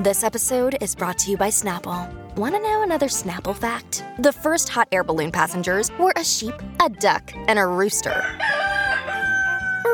[0.00, 2.12] This episode is brought to you by Snapple.
[2.34, 4.04] Want to know another Snapple fact?
[4.18, 8.24] The first hot air balloon passengers were a sheep, a duck, and a rooster.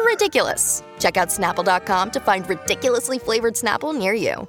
[0.07, 0.83] Ridiculous.
[0.99, 4.49] Check out snapple.com to find ridiculously flavored Snapple near you.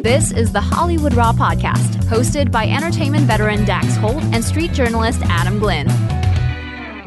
[0.00, 5.22] This is the Hollywood Raw podcast, hosted by entertainment veteran Dax Holt and street journalist
[5.24, 5.88] Adam Glyn.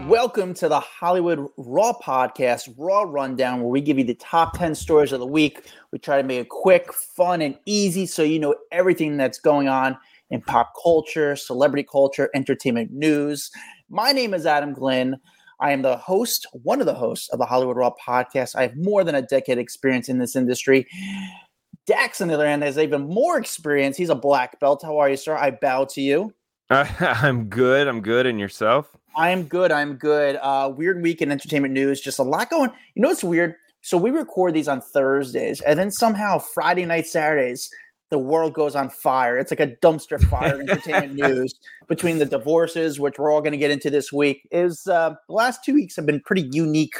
[0.07, 4.75] Welcome to the Hollywood Raw podcast, Raw Rundown, where we give you the top 10
[4.75, 5.71] stories of the week.
[5.93, 9.69] We try to make it quick, fun, and easy so you know everything that's going
[9.69, 9.97] on
[10.29, 13.49] in pop culture, celebrity culture, entertainment news.
[13.89, 15.15] My name is Adam Glyn.
[15.61, 18.57] I am the host, one of the hosts of the Hollywood Raw podcast.
[18.57, 20.85] I have more than a decade experience in this industry.
[21.87, 23.95] Dax, on the other hand, has even more experience.
[23.95, 24.81] He's a black belt.
[24.83, 25.37] How are you, sir?
[25.37, 26.33] I bow to you.
[26.69, 27.87] Uh, I'm good.
[27.87, 28.25] I'm good.
[28.25, 28.97] And yourself?
[29.15, 29.71] I'm good.
[29.71, 30.37] I'm good.
[30.41, 32.01] Uh, weird week in entertainment news.
[32.01, 32.71] Just a lot going.
[32.95, 33.55] You know what's weird?
[33.81, 37.69] So we record these on Thursdays, and then somehow Friday night, Saturdays,
[38.11, 39.37] the world goes on fire.
[39.37, 41.53] It's like a dumpster fire of entertainment news
[41.87, 44.47] between the divorces, which we're all going to get into this week.
[44.51, 46.95] Is uh, the last two weeks have been pretty unique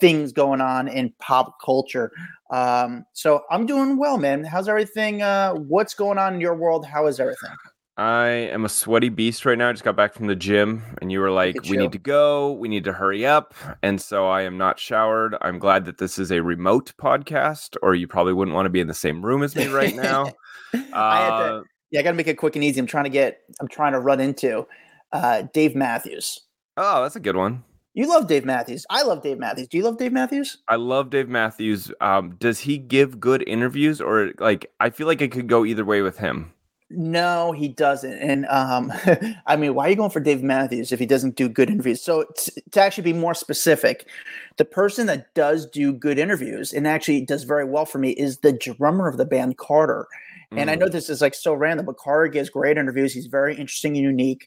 [0.00, 2.10] things going on in pop culture.
[2.50, 4.44] Um, so I'm doing well, man.
[4.44, 5.22] How's everything?
[5.22, 6.86] Uh, what's going on in your world?
[6.86, 7.50] How is everything?
[7.96, 9.68] I am a sweaty beast right now.
[9.68, 12.52] I just got back from the gym, and you were like, "We need to go.
[12.52, 15.36] We need to hurry up." And so I am not showered.
[15.42, 18.80] I'm glad that this is a remote podcast, or you probably wouldn't want to be
[18.80, 20.32] in the same room as me right now.
[20.92, 22.80] I had to, yeah, I got to make it quick and easy.
[22.80, 23.42] I'm trying to get.
[23.60, 24.66] I'm trying to run into
[25.12, 26.40] uh, Dave Matthews.
[26.76, 27.62] Oh, that's a good one.
[27.96, 28.84] You love Dave Matthews.
[28.90, 29.68] I love Dave Matthews.
[29.68, 30.58] Do you love Dave Matthews?
[30.66, 31.92] I love Dave Matthews.
[32.00, 35.84] Um, does he give good interviews, or like I feel like it could go either
[35.84, 36.53] way with him?
[36.96, 38.12] No, he doesn't.
[38.12, 38.92] And um,
[39.46, 42.02] I mean, why are you going for Dave Matthews if he doesn't do good interviews?
[42.02, 44.08] So t- to actually be more specific,
[44.56, 48.38] the person that does do good interviews and actually does very well for me is
[48.38, 50.06] the drummer of the band Carter.
[50.52, 50.60] Mm.
[50.60, 50.92] And I know mm.
[50.92, 53.12] this is like so random, but Carter gives great interviews.
[53.12, 54.46] He's very interesting and unique,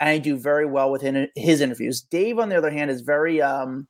[0.00, 2.00] and I do very well within his interviews.
[2.02, 3.88] Dave, on the other hand, is very um,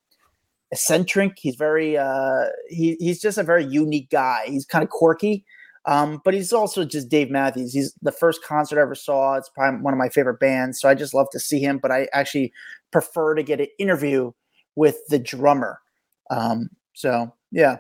[0.73, 1.33] eccentric.
[1.37, 4.45] He's very uh, he, he's just a very unique guy.
[4.47, 5.45] He's kind of quirky
[5.89, 7.73] um, but he's also just Dave Matthews.
[7.73, 9.37] He's the first concert I ever saw.
[9.37, 10.79] It's probably one of my favorite bands.
[10.79, 11.79] So I just love to see him.
[11.79, 12.53] But I actually
[12.91, 14.33] prefer to get an interview
[14.77, 15.81] with the drummer.
[16.31, 17.79] Um, so yeah.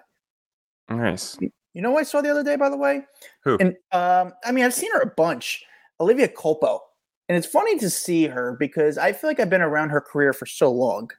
[0.88, 1.36] Nice.
[1.74, 3.02] You know what I saw the other day, by the way?
[3.44, 3.58] Who?
[3.60, 5.62] And um, I mean, I've seen her a bunch.
[6.00, 6.80] Olivia Culpo.
[7.28, 10.32] And it's funny to see her because I feel like I've been around her career
[10.32, 11.10] for so long.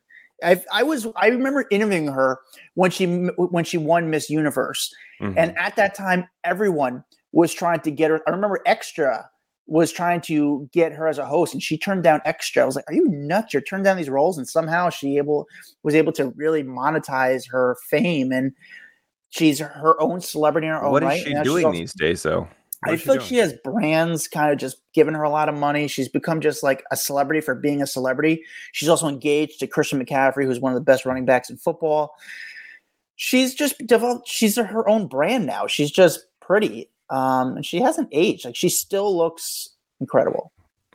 [0.44, 2.40] I, I was I remember interviewing her
[2.76, 5.38] when she when she won Miss Universe, mm-hmm.
[5.38, 8.22] and at that time everyone was trying to get her.
[8.28, 9.30] I remember Extra
[9.68, 12.64] was trying to get her as a host, and she turned down Extra.
[12.64, 13.54] I was like, "Are you nuts?
[13.54, 15.48] You're turning down these roles?" And somehow she able
[15.84, 18.54] was able to really monetize her fame, and
[19.30, 21.22] she's her own celebrity in her own what right.
[21.22, 22.48] What is she doing also, these days, though?
[22.86, 25.88] I feel like she has brands kind of just giving her a lot of money.
[25.88, 28.44] She's become just like a celebrity for being a celebrity.
[28.72, 32.16] She's also engaged to Christian McCaffrey, who's one of the best running backs in football.
[33.18, 35.68] She's just developed, she's her own brand now.
[35.68, 36.90] She's just pretty.
[37.10, 38.46] Um, and she hasn't aged.
[38.46, 39.70] Like she still looks
[40.00, 40.54] incredible.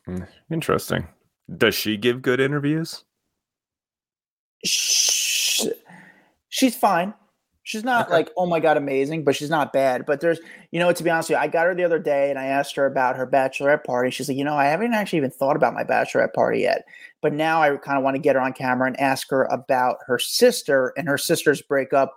[0.08, 1.06] Mm, interesting.
[1.54, 3.04] Does she give good interviews?
[4.64, 5.70] She,
[6.48, 7.12] she's fine.
[7.66, 8.14] She's not okay.
[8.14, 10.04] like, oh my God, amazing, but she's not bad.
[10.04, 10.38] But there's,
[10.70, 12.44] you know, to be honest with you, I got her the other day and I
[12.44, 14.10] asked her about her bachelorette party.
[14.10, 16.84] She's like, you know, I haven't actually even thought about my bachelorette party yet.
[17.22, 19.96] But now I kind of want to get her on camera and ask her about
[20.06, 22.14] her sister and her sister's breakup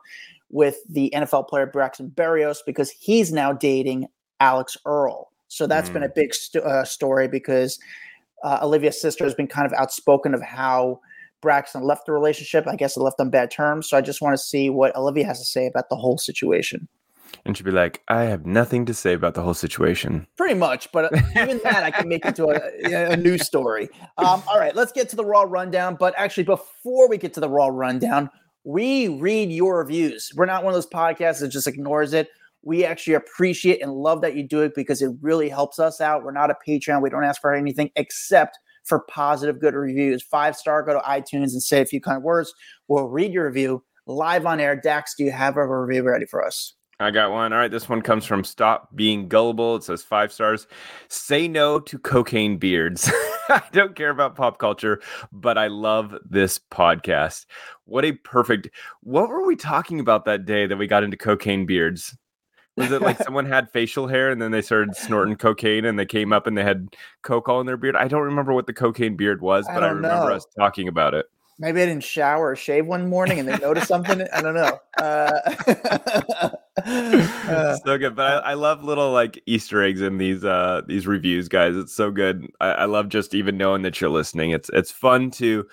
[0.50, 4.08] with the NFL player Braxton Berrios because he's now dating
[4.41, 5.31] Alix Earle.
[5.47, 5.94] So that's mm.
[5.94, 7.79] been a big st- uh, story because
[8.44, 11.00] uh, Olivia's sister has been kind of outspoken of how
[11.41, 12.67] Braxton left the relationship.
[12.67, 13.89] I guess it left on bad terms.
[13.89, 16.87] So I just want to see what Olivia has to say about the whole situation.
[17.45, 20.27] And she'd be like, I have nothing to say about the whole situation.
[20.37, 20.91] Pretty much.
[20.91, 23.89] But uh, even that, I can make into a, a news story.
[24.17, 25.95] Um, all right, let's get to the Raw Rundown.
[25.95, 28.29] But actually, before we get to the Raw Rundown,
[28.63, 30.31] we read your reviews.
[30.35, 32.29] We're not one of those podcasts that just ignores it.
[32.63, 36.23] We actually appreciate and love that you do it because it really helps us out.
[36.23, 37.01] We're not a Patreon.
[37.01, 38.57] We don't ask for anything except
[38.87, 40.23] for positive, good reviews.
[40.23, 42.53] Five star, go to iTunes and say a few kind words.
[42.87, 44.75] We'll read your review live on air.
[44.75, 46.73] Dax, do you have a review ready for us?
[46.99, 47.53] I got one.
[47.53, 47.69] All right.
[47.69, 49.75] This one comes from Stop Being Gullible.
[49.75, 50.66] It says five stars.
[51.09, 53.11] Say no to cocaine beards.
[53.49, 54.99] I don't care about pop culture,
[55.31, 57.45] but I love this podcast.
[57.85, 58.69] What a perfect.
[59.01, 62.17] What were we talking about that day that we got into cocaine beards?
[62.78, 66.06] Was it like someone had facial hair and then they started snorting cocaine and they
[66.06, 67.96] came up and they had coke all in their beard?
[67.96, 70.35] I don't remember what the cocaine beard was, but I, I remember know.
[70.35, 71.26] us talking about it.
[71.59, 74.22] Maybe I didn't shower or shave one morning and they noticed something.
[74.32, 74.78] I don't know.
[75.00, 76.52] Uh,
[76.85, 81.08] uh, so good, but I, I, love little like Easter eggs in these uh these
[81.08, 81.76] reviews, guys.
[81.76, 82.47] It's so good.
[82.62, 84.52] I, I love just even knowing that you're listening.
[84.52, 85.66] It's it's fun to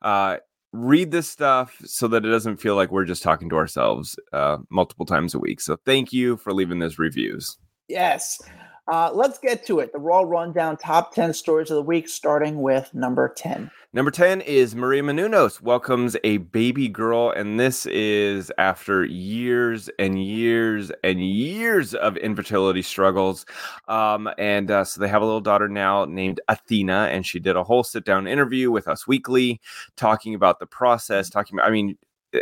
[0.00, 0.38] uh
[0.72, 4.58] read this stuff so that it doesn't feel like we're just talking to ourselves uh
[4.70, 5.60] multiple times a week.
[5.60, 7.56] So thank you for leaving those reviews.
[7.88, 8.40] Yes.
[8.88, 9.92] Uh, let's get to it.
[9.92, 13.70] The Raw Rundown top 10 stories of the week, starting with number 10.
[13.92, 20.22] Number 10 is Maria Menounos welcomes a baby girl, and this is after years and
[20.22, 23.44] years and years of infertility struggles.
[23.88, 27.56] Um, and uh, so they have a little daughter now named Athena, and she did
[27.56, 29.60] a whole sit down interview with Us Weekly
[29.96, 31.96] talking about the process, talking about, I mean,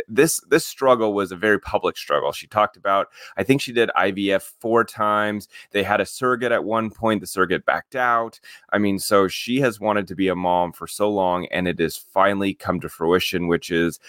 [0.07, 2.31] this this struggle was a very public struggle.
[2.31, 3.07] She talked about
[3.37, 5.47] I think she did IVF four times.
[5.71, 7.21] They had a surrogate at one point.
[7.21, 8.39] The surrogate backed out.
[8.71, 11.79] I mean, so she has wanted to be a mom for so long, and it
[11.79, 13.99] has finally come to fruition, which is.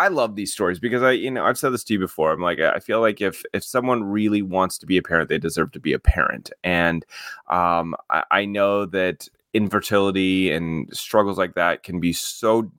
[0.00, 2.30] I love these stories because I, you know, I've said this to you before.
[2.30, 5.38] I'm like, I feel like if if someone really wants to be a parent, they
[5.38, 7.04] deserve to be a parent, and
[7.48, 12.70] um, I, I know that infertility and struggles like that can be so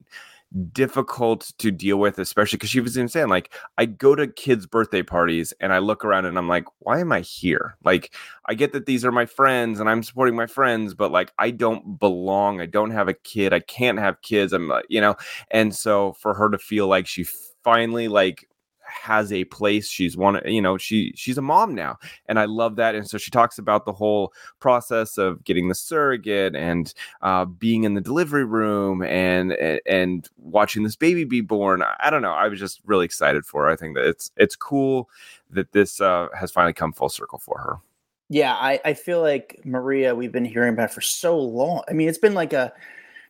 [0.72, 5.04] difficult to deal with, especially because she was saying, like, I go to kids' birthday
[5.04, 7.78] parties and I look around and I'm like, why am I here?
[7.84, 8.14] Like,
[8.48, 11.52] I get that these are my friends and I'm supporting my friends, but like, I
[11.52, 12.62] don't belong.
[12.62, 13.54] I don't have a kid.
[13.54, 14.54] I can't have kids.
[14.54, 15.16] I'm, uh, you know,
[15.52, 17.26] and so for her to feel like she
[17.64, 18.49] finally like
[18.90, 21.98] has a place she's one you know she she's a mom now
[22.28, 25.76] and i love that and so she talks about the whole process of getting the
[25.76, 29.54] surrogate and uh, being in the delivery room and
[29.86, 31.84] and watching this baby be born.
[32.00, 33.70] I don't know i was just really excited for her.
[33.70, 35.10] I think that it's it's cool
[35.52, 37.78] that this uh, has finally come full circle for her.
[38.30, 42.08] Yeah I, I feel like maria we've been hearing about for so long i mean
[42.08, 42.72] it's been like a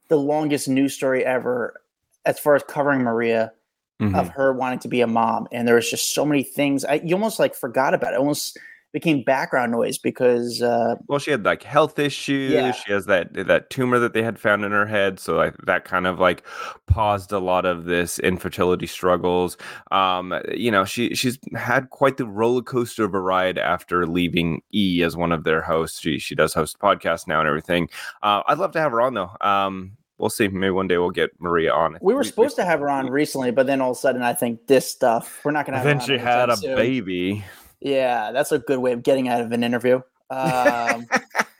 [0.09, 1.81] the longest news story ever
[2.25, 3.53] as far as covering maria
[3.99, 4.15] mm-hmm.
[4.15, 6.85] of her wanting to be a mom, and there was just so many things.
[6.85, 8.19] I you almost like forgot about it.
[8.19, 8.57] Almost
[8.91, 12.71] became background noise because uh, well she had like health issues yeah.
[12.71, 15.85] she has that that tumor that they had found in her head so like that
[15.85, 16.43] kind of like
[16.87, 19.57] paused a lot of this infertility struggles
[19.91, 24.61] um you know she she's had quite the roller coaster of a ride after leaving
[24.73, 27.87] e as one of their hosts she she does host podcasts now and everything
[28.23, 30.47] uh, i'd love to have her on though um we'll see.
[30.47, 31.97] Maybe one day we'll get Maria on.
[32.01, 33.99] We were we, supposed we, to have her on recently, but then all of a
[33.99, 35.83] sudden, I think this stuff we're not going to.
[35.83, 36.75] Then she had a soon.
[36.75, 37.43] baby.
[37.79, 40.01] Yeah, that's a good way of getting out of an interview.
[40.29, 41.07] Um,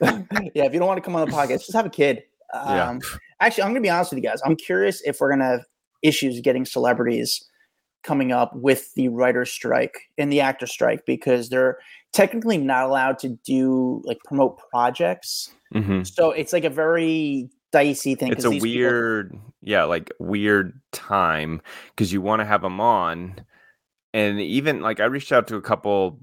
[0.54, 2.22] yeah, if you don't want to come on the podcast, just have a kid.
[2.52, 3.18] Um, yeah.
[3.40, 4.40] Actually, I'm going to be honest with you guys.
[4.44, 5.64] I'm curious if we're going to have
[6.02, 7.44] issues getting celebrities
[8.02, 11.78] coming up with the writer's strike and the actor strike because they're
[12.12, 15.52] technically not allowed to do like promote projects.
[15.74, 16.04] Mm-hmm.
[16.04, 18.32] So it's like a very dicey thing.
[18.32, 19.54] It's a weird, people...
[19.62, 23.44] yeah, like weird time because you want to have them on.
[24.12, 26.18] And even like I reached out to a couple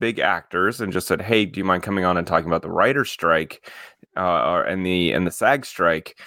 [0.00, 2.70] big actors and just said, "Hey, do you mind coming on and talking about the
[2.70, 3.70] writer's strike
[4.16, 6.18] uh, and the and the SAG strike?"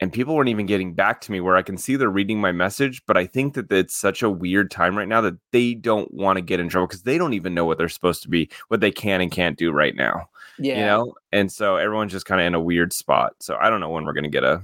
[0.00, 1.40] And people weren't even getting back to me.
[1.40, 4.30] Where I can see they're reading my message, but I think that it's such a
[4.30, 7.34] weird time right now that they don't want to get in trouble because they don't
[7.34, 10.28] even know what they're supposed to be, what they can and can't do right now.
[10.58, 10.78] Yeah.
[10.78, 13.34] You know, and so everyone's just kind of in a weird spot.
[13.40, 14.62] So I don't know when we're going to get a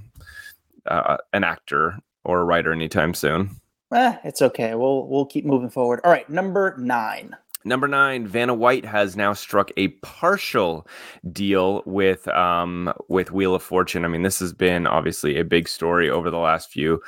[0.87, 3.61] uh, an actor or a writer anytime soon.
[3.93, 4.75] Eh, it's okay.
[4.75, 6.01] We'll we'll keep moving forward.
[6.05, 7.35] All right, number nine.
[7.65, 10.87] Number nine, Vanna White has now struck a partial
[11.33, 14.05] deal with um, with Wheel of Fortune.
[14.05, 17.03] I mean, this has been obviously a big story over the last few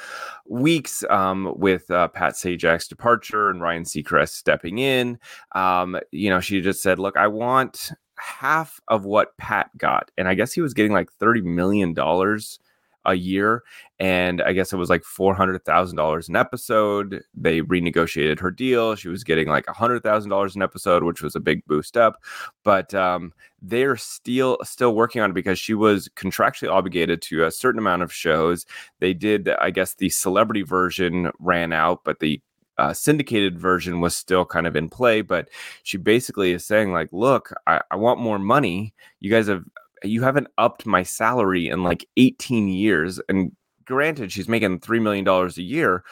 [0.48, 5.18] weeks um, with uh, Pat Sajak's departure and Ryan Seacrest stepping in.
[5.54, 10.10] Um, you know, she just said, "Look, I want half of what Pat got.
[10.16, 11.94] And I guess he was getting like $30 million
[13.06, 13.62] a year.
[13.98, 17.22] And I guess it was like $400,000 an episode.
[17.34, 18.94] They renegotiated her deal.
[18.94, 22.22] She was getting like $100,000 an episode, which was a big boost up.
[22.64, 27.50] But um, they're still still working on it because she was contractually obligated to a
[27.50, 28.66] certain amount of shows.
[29.00, 32.40] They did, I guess, the celebrity version ran out, but the
[32.80, 35.48] uh, syndicated version was still kind of in play, but
[35.82, 38.94] she basically is saying like, "Look, I, I want more money.
[39.20, 39.64] You guys have
[40.02, 43.52] you haven't upped my salary in like 18 years." And
[43.84, 46.04] granted, she's making three million dollars a year,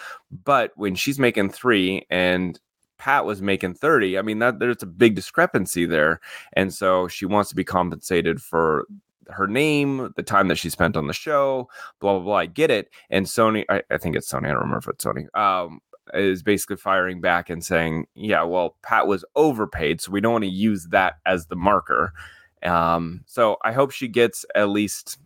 [0.44, 2.58] but when she's making three and
[2.98, 4.18] Pat was making 30.
[4.18, 6.20] I mean, that there's a big discrepancy there.
[6.54, 8.86] And so she wants to be compensated for
[9.30, 11.68] her name, the time that she spent on the show,
[12.00, 12.36] blah blah blah.
[12.36, 12.90] I get it.
[13.10, 14.46] And Sony, I, I think it's Sony.
[14.46, 15.34] I don't remember if it's Sony.
[15.38, 15.80] Um,
[16.14, 20.44] is basically firing back and saying, "Yeah, well, Pat was overpaid, so we don't want
[20.44, 22.12] to use that as the marker."
[22.62, 25.18] Um, so I hope she gets at least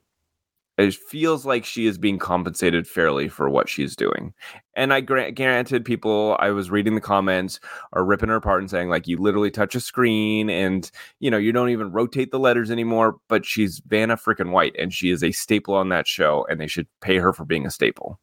[0.78, 4.32] it feels like she is being compensated fairly for what she's doing.
[4.74, 7.60] And I grant, granted, people I was reading the comments
[7.92, 11.36] are ripping her apart and saying like you literally touch a screen and you know
[11.36, 13.16] you don't even rotate the letters anymore.
[13.28, 16.66] But she's Vanna freaking White and she is a staple on that show, and they
[16.66, 18.18] should pay her for being a staple.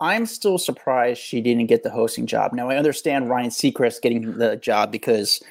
[0.00, 2.52] I'm still surprised she didn't get the hosting job.
[2.52, 5.42] Now I understand Ryan Seacrest getting the job because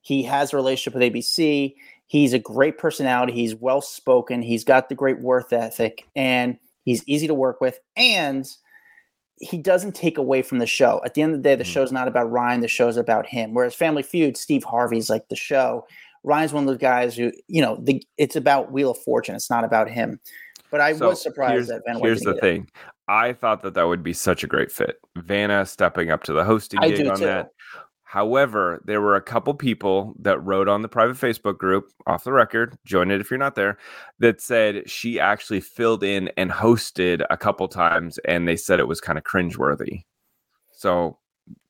[0.00, 1.74] he has a relationship with ABC.
[2.06, 3.32] He's a great personality.
[3.32, 4.42] He's well spoken.
[4.42, 7.80] He's got the great worth ethic, and he's easy to work with.
[7.96, 8.48] And
[9.38, 11.00] he doesn't take away from the show.
[11.04, 11.72] At the end of the day, the mm-hmm.
[11.72, 12.60] show's not about Ryan.
[12.60, 13.54] The show's about him.
[13.54, 15.86] Whereas Family Feud, Steve Harvey's like the show.
[16.24, 19.34] Ryan's one of those guys who, you know, the, it's about Wheel of Fortune.
[19.34, 20.18] It's not about him.
[20.70, 21.82] But I so was surprised that.
[22.00, 22.62] Here's the thing.
[22.62, 22.70] It.
[23.08, 24.96] I thought that that would be such a great fit.
[25.16, 27.24] Vanna stepping up to the hosting I gig on too.
[27.24, 27.50] that.
[28.02, 32.32] However, there were a couple people that wrote on the private Facebook group, off the
[32.32, 33.78] record, join it if you're not there,
[34.20, 38.88] that said she actually filled in and hosted a couple times and they said it
[38.88, 40.04] was kind of cringeworthy.
[40.72, 41.18] So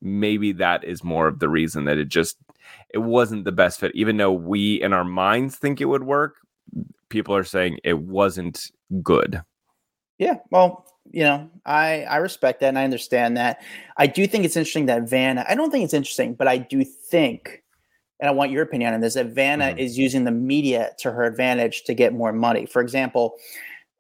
[0.01, 2.37] maybe that is more of the reason that it just
[2.91, 6.37] it wasn't the best fit even though we in our minds think it would work
[7.09, 8.71] people are saying it wasn't
[9.03, 9.43] good
[10.19, 13.63] yeah well you know, I I respect that and I understand that.
[13.97, 15.45] I do think it's interesting that Vanna.
[15.49, 17.63] I don't think it's interesting, but I do think,
[18.21, 19.79] and I want your opinion on this, that Vanna mm-hmm.
[19.79, 22.67] is using the media to her advantage to get more money.
[22.67, 23.37] For example,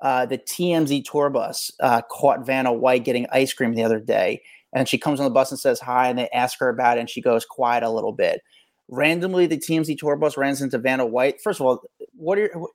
[0.00, 4.42] uh, the TMZ tour bus uh, caught Vanna White getting ice cream the other day,
[4.72, 7.00] and she comes on the bus and says hi, and they ask her about it,
[7.00, 8.42] and she goes quiet a little bit.
[8.88, 11.40] Randomly, the TMZ tour bus runs into Vanna White.
[11.40, 11.82] First of all,
[12.16, 12.68] what are your,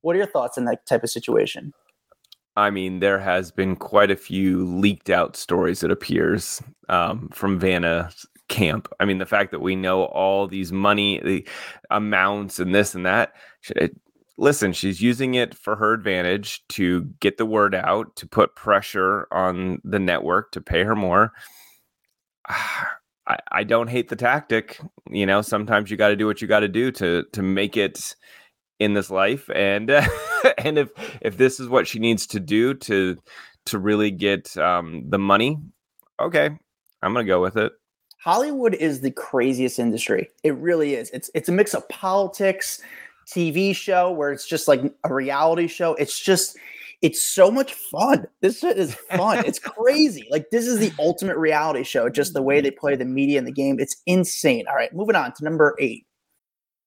[0.00, 1.72] what are your thoughts in that type of situation?
[2.56, 7.58] I mean, there has been quite a few leaked out stories, it appears, um, from
[7.58, 8.10] Vanna
[8.48, 8.88] camp.
[8.98, 11.46] I mean, the fact that we know all these money the
[11.90, 13.32] amounts and this and that.
[13.70, 13.98] It,
[14.38, 19.26] listen, she's using it for her advantage to get the word out, to put pressure
[19.30, 21.32] on the network to pay her more.
[23.28, 24.78] I, I don't hate the tactic.
[25.10, 27.76] You know, sometimes you got to do what you got to do to to make
[27.76, 28.14] it
[28.78, 30.06] in this life and uh,
[30.58, 30.90] and if
[31.20, 33.16] if this is what she needs to do to
[33.64, 35.58] to really get um, the money
[36.20, 36.50] okay
[37.02, 37.72] i'm gonna go with it.
[38.26, 40.28] Hollywood is the craziest industry.
[40.42, 41.10] It really is.
[41.10, 42.82] It's it's a mix of politics
[43.28, 45.94] tv show where it's just like a reality show.
[45.94, 46.56] It's just
[47.02, 48.26] it's so much fun.
[48.40, 49.44] This shit is fun.
[49.44, 50.26] It's crazy.
[50.28, 53.46] Like this is the ultimate reality show just the way they play the media and
[53.46, 53.78] the game.
[53.78, 54.64] It's insane.
[54.68, 56.04] All right moving on to number eight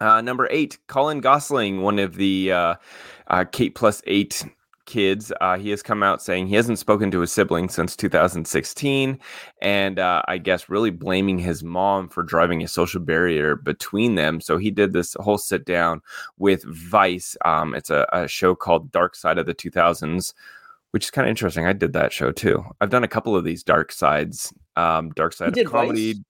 [0.00, 2.74] Uh, number eight, Collin Gosselin, one of the uh,
[3.28, 4.44] uh, Kate plus eight
[4.86, 5.32] kids.
[5.40, 9.18] Uh, he has come out saying he hasn't spoken to his siblings since 2016,
[9.62, 14.40] and uh, I guess really blaming his mom for driving a social barrier between them.
[14.40, 16.02] So he did this whole sit down
[16.38, 17.36] with Vice.
[17.44, 20.32] Um, it's a, a show called Dark Side of the 2000s
[20.90, 21.66] which is kind of interesting.
[21.66, 22.64] I did that show too.
[22.80, 26.22] I've done a couple of these dark sides, um, dark side of comedy, Vice?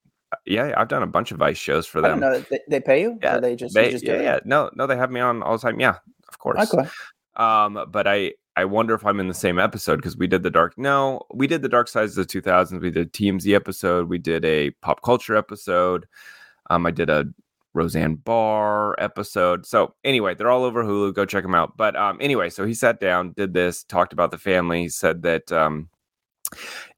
[0.47, 2.21] Yeah, I've done a bunch of Vice shows for them.
[2.21, 3.19] They, they, pay you?
[3.23, 4.39] Yeah, they just, they, just yeah, yeah.
[4.45, 5.81] No, no, they have me on all the time.
[5.81, 5.97] Yeah,
[6.29, 6.73] of course.
[6.73, 6.89] Okay.
[7.37, 10.51] Um, but I I wonder if I'm in the same episode because we did the
[10.51, 10.79] dark.
[10.79, 12.81] No, we did the dark sides of the 2000s.
[12.81, 14.09] We did TMZ episode.
[14.09, 16.07] We did a pop culture episode.
[16.71, 17.27] Um, I did a
[17.75, 19.67] Roseanne Barr episode.
[19.67, 21.15] So anyway, they're all over Hulu.
[21.15, 21.77] Go check them out.
[21.77, 24.83] But um, anyway, so he sat down, did this, talked about the family.
[24.83, 25.89] He said that um,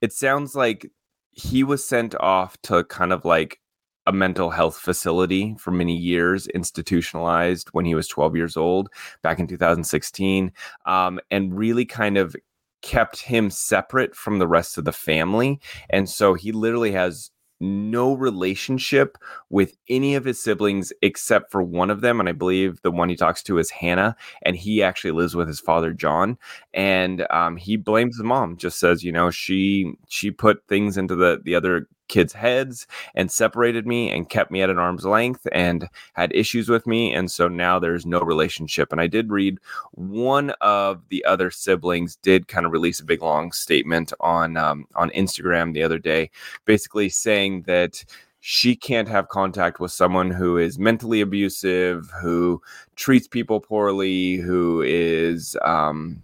[0.02, 0.90] it sounds like
[1.36, 3.60] he was sent off to kind of like
[4.06, 8.88] a mental health facility for many years, institutionalized when he was 12 years old
[9.22, 10.52] back in 2016,
[10.86, 12.34] um, and really kind of
[12.82, 15.60] kept him separate from the rest of the family.
[15.90, 19.16] And so he literally has no relationship
[19.50, 23.08] with any of his siblings except for one of them and i believe the one
[23.08, 26.36] he talks to is hannah and he actually lives with his father john
[26.74, 31.14] and um, he blames the mom just says you know she she put things into
[31.14, 35.46] the the other kids' heads and separated me and kept me at an arm's length
[35.52, 37.12] and had issues with me.
[37.12, 38.92] And so now there's no relationship.
[38.92, 39.58] And I did read
[39.92, 44.86] one of the other siblings did kind of release a big long statement on um,
[44.94, 46.30] on Instagram the other day,
[46.64, 48.04] basically saying that
[48.40, 52.62] she can't have contact with someone who is mentally abusive, who
[52.94, 56.22] treats people poorly, who is um,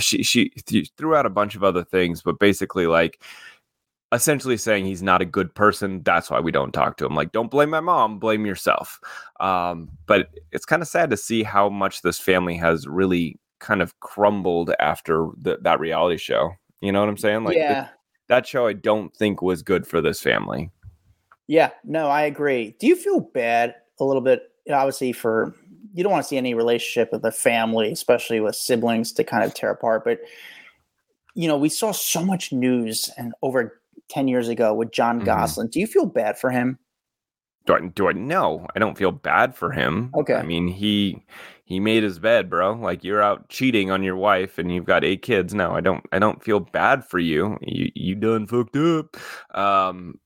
[0.00, 0.50] she she
[0.96, 3.22] threw out a bunch of other things, but basically like
[4.12, 6.02] essentially saying he's not a good person.
[6.02, 7.14] That's why we don't talk to him.
[7.14, 9.00] Like, don't blame my mom, blame yourself.
[9.40, 13.80] Um, but it's kind of sad to see how much this family has really kind
[13.80, 16.50] of crumbled after the, that reality show.
[16.80, 17.44] You know what I'm saying?
[17.44, 17.82] Like, yeah.
[17.82, 17.88] the,
[18.28, 20.70] that show I don't think was good for this family.
[21.46, 22.76] Yeah, no, I agree.
[22.78, 24.42] Do you feel bad a little bit?
[24.70, 25.54] Obviously, for
[25.92, 29.44] you don't want to see any relationship with a family, especially with siblings, to kind
[29.44, 30.04] of tear apart.
[30.04, 30.20] But
[31.34, 33.81] you know, we saw so much news and over
[34.12, 35.26] 10 years ago with Jon mm-hmm.
[35.26, 35.68] Gosselin.
[35.68, 36.78] Do you feel bad for him?
[37.66, 40.10] Do I, do I no, I don't feel bad for him.
[40.16, 40.34] Okay.
[40.34, 41.24] I mean, he
[41.64, 42.72] he made his bed, bro.
[42.72, 45.54] Like you're out cheating on your wife and you've got eight kids.
[45.54, 47.58] No, I don't I don't feel bad for you.
[47.62, 49.16] You you done fucked up.
[49.54, 50.18] Um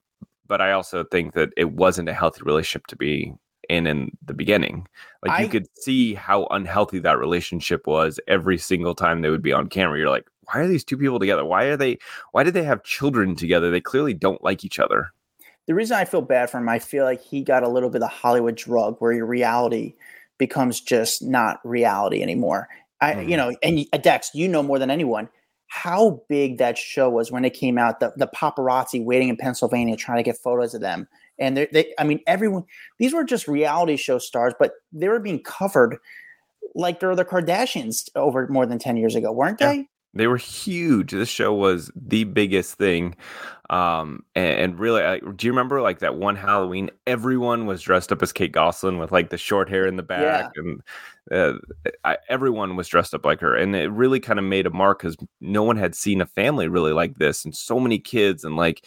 [0.49, 3.35] but I also think that it wasn't a healthy relationship to be
[3.69, 4.87] in in the beginning.
[5.23, 9.43] Like I, you could see how unhealthy that relationship was every single time they would
[9.43, 9.99] be on camera.
[9.99, 11.45] You're like, why are these two people together?
[11.45, 11.99] Why are they
[12.33, 13.71] why did they have children together?
[13.71, 15.13] They clearly don't like each other.
[15.67, 18.03] The reason I feel bad for him, I feel like he got a little bit
[18.03, 19.95] of Hollywood drug where your reality
[20.39, 22.69] becomes just not reality anymore.
[23.01, 23.29] I, mm.
[23.29, 25.29] you know, and Dex, you know more than anyone
[25.69, 28.01] how big that show was when it came out.
[28.01, 31.95] The, the paparazzi waiting in Pennsylvania trying to get photos of them, and they, they,
[31.99, 32.65] I mean, everyone.
[32.99, 35.99] These were just reality show stars, but they were being covered
[36.75, 39.73] like they're the Kardashians over more than ten years ago, weren't yeah.
[39.73, 39.89] they?
[40.17, 41.13] They were huge.
[41.13, 43.15] This show was the biggest thing.
[43.69, 46.91] Um, and, and really, I, do you remember like that one Halloween?
[47.07, 50.53] Everyone was dressed up as Kate Gosselin with like the short hair in the back,
[50.55, 50.63] yeah.
[50.63, 50.83] and
[51.31, 51.59] uh,
[52.05, 53.57] I, everyone was dressed up like her.
[53.57, 56.69] And it really kind of made a mark because no one had seen a family
[56.69, 58.87] really like this, and so many kids, and like,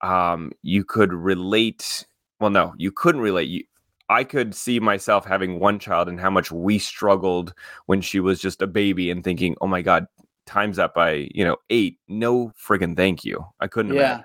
[0.00, 2.06] um, you could relate.
[2.40, 3.48] Well, no, you couldn't relate.
[3.48, 3.64] You,
[4.08, 7.54] I could see myself having one child and how much we struggled
[7.86, 10.06] when she was just a baby and thinking, oh my God,
[10.46, 14.22] times that by you know eight no friggin thank you i couldn't yeah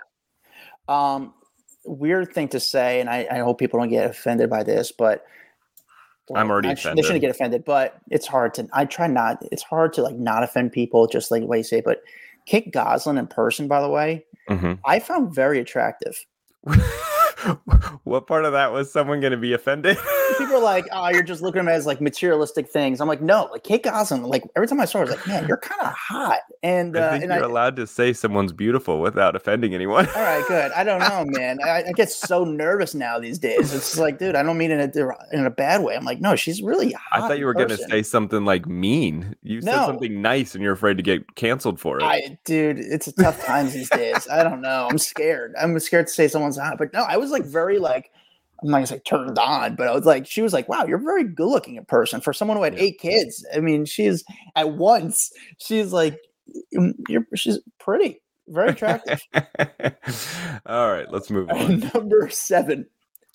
[0.88, 1.34] um
[1.86, 5.26] weird thing to say and I, I hope people don't get offended by this but
[6.36, 6.98] i'm already offended.
[6.98, 10.16] they shouldn't get offended but it's hard to i try not it's hard to like
[10.16, 12.02] not offend people just like what you say but
[12.46, 14.74] kate gosselin in person by the way mm-hmm.
[14.86, 16.26] i found very attractive
[18.04, 19.98] what part of that was someone going to be offended?
[20.38, 23.22] People are like, "Oh, you're just looking at them as like materialistic things." I'm like,
[23.22, 24.24] "No, like Kate Gosselin.
[24.24, 26.98] Like every time I saw her, I was like, man, you're kind of hot." And
[26.98, 30.08] I think uh, and you're I, allowed to say someone's beautiful without offending anyone.
[30.08, 30.72] all right, good.
[30.74, 31.60] I don't know, man.
[31.64, 33.74] I, I, get so nervous now these days.
[33.74, 35.96] It's like, dude, I don't mean it in a in a bad way.
[35.96, 36.96] I'm like, no, she's really.
[37.12, 39.36] I thought you were going to say something like mean.
[39.44, 39.72] You no.
[39.72, 42.04] said something nice, and you're afraid to get canceled for it.
[42.04, 44.28] I, dude, it's tough times these days.
[44.28, 44.88] I don't know.
[44.90, 45.54] I'm scared.
[45.60, 48.12] I'm scared to say someone's hot, but no, I was like very like
[48.62, 51.00] I'm not gonna say turned on, but I was like, she was like, wow, you're
[51.00, 52.84] a very good looking in person for someone who had yeah.
[52.84, 53.46] eight kids.
[53.56, 54.24] I mean, she's
[54.56, 56.20] at once, she's like,
[56.76, 59.22] mm, you're, she's pretty, very attractive.
[60.66, 61.90] All right, let's move on.
[61.94, 62.86] Number seven.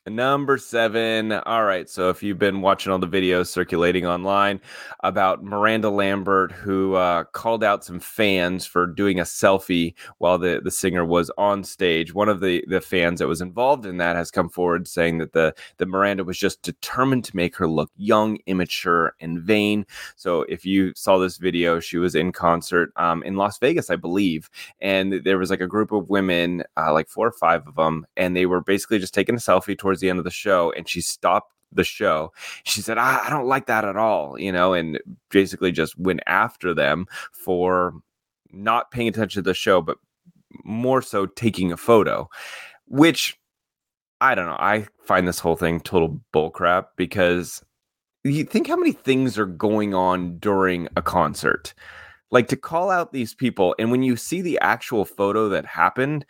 [0.07, 1.33] Number seven.
[1.33, 1.89] All right.
[1.89, 4.61] So, if you've been watching all the videos circulating online
[5.01, 10.61] about Miranda Lambert, who uh, called out some fans for doing a selfie while the,
[10.63, 14.15] the singer was on stage, one of the, the fans that was involved in that
[14.15, 17.91] has come forward saying that the, the Miranda was just determined to make her look
[17.97, 19.87] young, immature, and vain.
[20.17, 23.97] So, if you saw this video, she was in concert um, in Las Vegas, I
[23.97, 24.51] believe.
[24.83, 28.05] And there was like a group of women, uh, like four or five of them,
[28.19, 30.73] and they were basically just taking a selfie towards towards the end of the show
[30.77, 32.33] and she stopped the show.
[32.65, 34.99] She said, I, I don't like that at all, you know, and
[35.31, 37.95] basically just went after them for
[38.53, 39.99] not paying attention to the show, but
[40.65, 42.29] more so taking a photo,
[42.87, 43.39] which
[44.21, 44.57] I don't know.
[44.59, 47.63] I find this whole thing total bullcrap because
[48.23, 51.75] you think how many things are going on during a concert.
[52.31, 56.25] Like to call out these people, and when you see the actual photo that happened,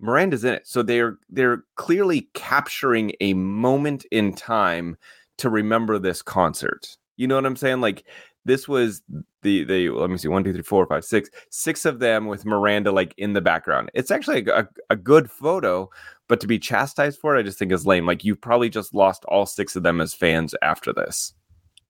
[0.00, 0.66] Miranda's in it.
[0.66, 4.96] So they're they're clearly capturing a moment in time
[5.38, 6.96] to remember this concert.
[7.16, 7.80] You know what I'm saying?
[7.80, 8.04] Like
[8.44, 9.02] this was
[9.42, 12.44] the the let me see one two three four five six six of them with
[12.44, 13.90] Miranda like in the background.
[13.94, 15.90] It's actually a, a, a good photo,
[16.28, 18.06] but to be chastised for it, I just think is lame.
[18.06, 21.34] Like you've probably just lost all six of them as fans after this.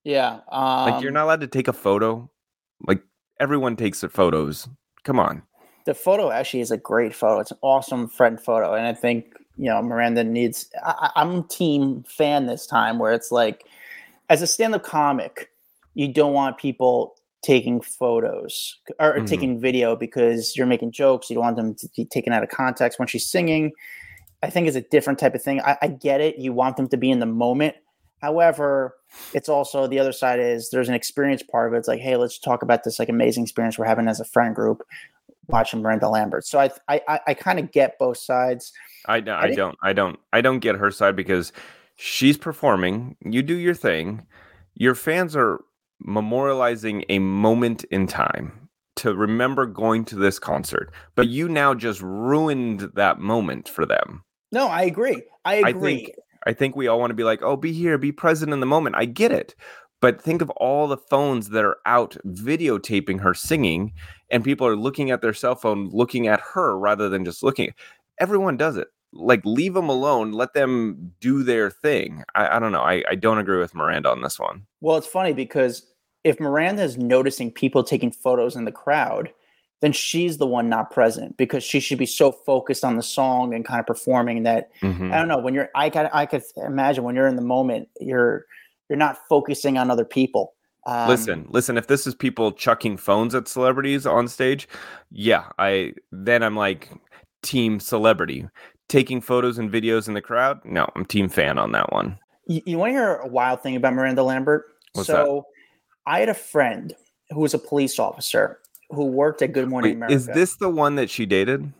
[0.04, 2.30] Yeah, um, like you're um not allowed to take a photo.
[2.86, 3.02] Like
[3.38, 4.68] everyone takes photos.
[5.04, 5.42] Come on
[5.88, 7.40] the photo actually is a great photo.
[7.40, 10.68] It's an awesome friend photo, and I think you know Miranda needs.
[10.84, 13.64] I, I'm team fan this time, where it's like,
[14.28, 15.50] as a stand-up comic,
[15.94, 19.24] you don't want people taking photos or mm-hmm.
[19.24, 21.30] taking video because you're making jokes.
[21.30, 23.72] You don't want them to be taken out of context when she's singing.
[24.42, 25.62] I think it's a different type of thing.
[25.62, 26.36] I, I get it.
[26.36, 27.76] You want them to be in the moment.
[28.20, 28.94] However,
[29.32, 31.78] it's also the other side is there's an experience part of it.
[31.78, 34.54] It's like, hey, let's talk about this like amazing experience we're having as a friend
[34.54, 34.82] group
[35.48, 36.46] watching Miranda Lambert.
[36.46, 38.72] So I I I kind of get both sides.
[39.06, 41.52] I, I, I don't I don't I don't get her side because
[41.96, 43.16] she's performing.
[43.24, 44.26] You do your thing.
[44.74, 45.60] Your fans are
[46.06, 52.00] memorializing a moment in time to remember going to this concert, but you now just
[52.02, 54.22] ruined that moment for them.
[54.50, 55.22] No, I agree.
[55.44, 55.68] I agree.
[55.68, 56.10] I think,
[56.46, 58.66] I think we all want to be like, oh, be here, be present in the
[58.66, 58.96] moment.
[58.96, 59.54] I get it.
[60.00, 63.92] But think of all the phones that are out videotaping her singing,
[64.30, 67.74] and people are looking at their cell phone, looking at her rather than just looking.
[68.18, 68.88] Everyone does it.
[69.12, 70.32] Like, leave them alone.
[70.32, 72.24] Let them do their thing.
[72.34, 72.82] I, I don't know.
[72.82, 74.66] I, I don't agree with Miranda on this one.
[74.80, 75.86] Well, it's funny because
[76.24, 79.32] if Miranda is noticing people taking photos in the crowd,
[79.80, 83.54] then she's the one not present because she should be so focused on the song
[83.54, 85.12] and kind of performing that mm-hmm.
[85.12, 87.88] I don't know when you're I could I could imagine when you're in the moment
[88.00, 88.46] you're
[88.88, 90.54] you're not focusing on other people.
[90.86, 91.76] Um, listen, listen.
[91.76, 94.68] If this is people chucking phones at celebrities on stage,
[95.10, 96.90] yeah, I then I'm like
[97.42, 98.48] team celebrity.
[98.88, 102.18] Taking photos and videos in the crowd, no, I'm team fan on that one.
[102.46, 104.64] You, you want to hear a wild thing about Miranda Lambert?
[104.94, 105.44] What's so,
[106.06, 106.10] that?
[106.10, 106.94] I had a friend
[107.28, 110.14] who was a police officer who worked at Good Morning Wait, America.
[110.14, 111.70] Is this the one that she dated?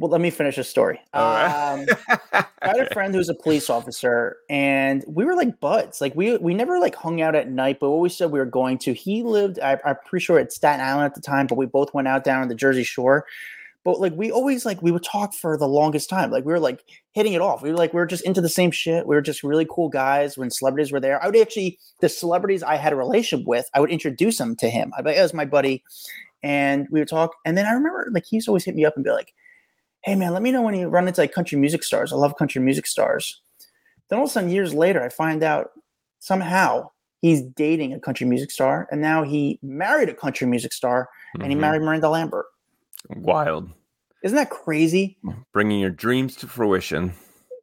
[0.00, 0.98] Well, let me finish the story.
[1.12, 1.84] Um,
[2.32, 6.00] I had a friend who was a police officer, and we were like buds.
[6.00, 8.46] Like we we never like hung out at night, but we always said we were
[8.46, 8.94] going to.
[8.94, 11.92] He lived, I, I'm pretty sure, at Staten Island at the time, but we both
[11.92, 13.26] went out down on the Jersey Shore.
[13.84, 16.30] But like we always like we would talk for the longest time.
[16.30, 16.82] Like we were like
[17.12, 17.60] hitting it off.
[17.60, 19.06] We were like we were just into the same shit.
[19.06, 21.22] We were just really cool guys when celebrities were there.
[21.22, 24.70] I would actually the celebrities I had a relationship with, I would introduce them to
[24.70, 24.94] him.
[24.96, 25.84] I'd be like, "It was my buddy,"
[26.42, 27.36] and we would talk.
[27.44, 29.34] And then I remember like he used to always hit me up and be like
[30.02, 32.12] hey man, let me know when you run into like country music stars.
[32.12, 33.40] I love country music stars.
[34.08, 35.70] Then all of a sudden, years later, I find out
[36.18, 41.04] somehow he's dating a country music star, and now he married a country music star,
[41.04, 41.42] mm-hmm.
[41.42, 41.60] and he mm-hmm.
[41.60, 42.46] married Miranda Lambert.
[43.08, 43.70] Wild.
[44.22, 45.16] Isn't that crazy?
[45.52, 47.14] Bringing your dreams to fruition.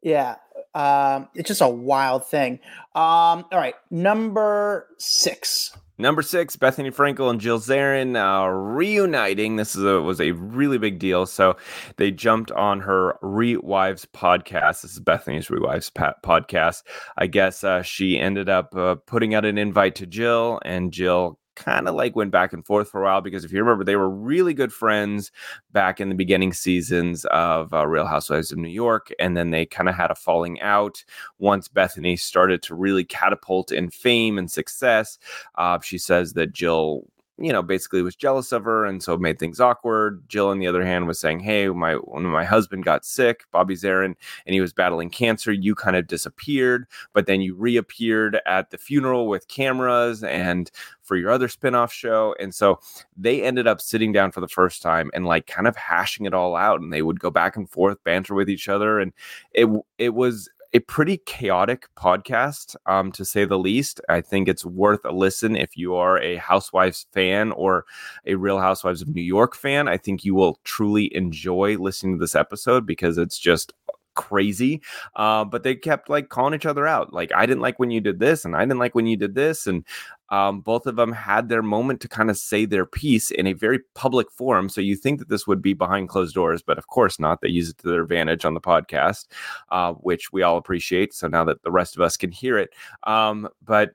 [0.01, 0.35] Yeah.
[0.73, 2.59] Um, it's just a wild thing.
[2.95, 3.75] Um, all right.
[3.91, 5.75] Number six.
[5.99, 9.55] Number six, Bethenny Frankel and Jill Zarin uh, reuniting.
[9.55, 11.25] This is a, was a really big deal.
[11.25, 11.57] So
[11.95, 14.81] they jumped on her Rewives podcast.
[14.81, 16.83] This is Bethenny's Rewives podcast.
[17.17, 21.39] I guess uh, she ended up uh, putting out an invite to Jill, and Jill
[21.57, 23.95] kind of like went back and forth for a while because if you remember, they
[23.95, 25.31] were really good friends
[25.71, 29.11] back in the beginning seasons of uh, Real Housewives of New York.
[29.19, 31.03] And then they kind of had a falling out
[31.39, 35.17] once Bethenny started to really catapult in fame and success.
[35.55, 37.07] Uh, she says that Jill
[37.39, 40.27] you know, basically was jealous of her and so made things awkward.
[40.27, 43.75] Jill, on the other hand, was saying, Hey, my when my husband got sick, Bobby
[43.75, 48.71] Zarin, and he was battling cancer, you kind of disappeared, but then you reappeared at
[48.71, 50.71] the funeral with cameras and
[51.03, 52.35] for your other spinoff show.
[52.39, 52.79] And so
[53.15, 56.33] they ended up sitting down for the first time and like kind of hashing it
[56.33, 56.81] all out.
[56.81, 58.99] And they would go back and forth, banter with each other.
[58.99, 59.13] And
[59.51, 64.01] it it was a pretty chaotic podcast, um, to say the least.
[64.09, 67.85] I think it's worth a listen if you are a Housewives fan or
[68.25, 69.87] a Real Housewives of New York fan.
[69.87, 73.73] I think you will truly enjoy listening to this episode because it's just
[74.17, 74.81] crazy.
[75.15, 77.13] Uh, but they kept like calling each other out.
[77.13, 79.35] Like, I didn't like when you did this, and I didn't like when you did
[79.35, 79.67] this.
[79.67, 79.85] And
[80.29, 83.53] um, both of them had their moment to kind of say their piece in a
[83.53, 84.67] very public forum.
[84.67, 87.39] So you think that this would be behind closed doors, but of course not.
[87.39, 89.27] They use it to their advantage on the podcast,
[89.71, 91.13] uh, which we all appreciate.
[91.13, 92.71] So now that the rest of us can hear it.
[93.03, 93.91] Um, but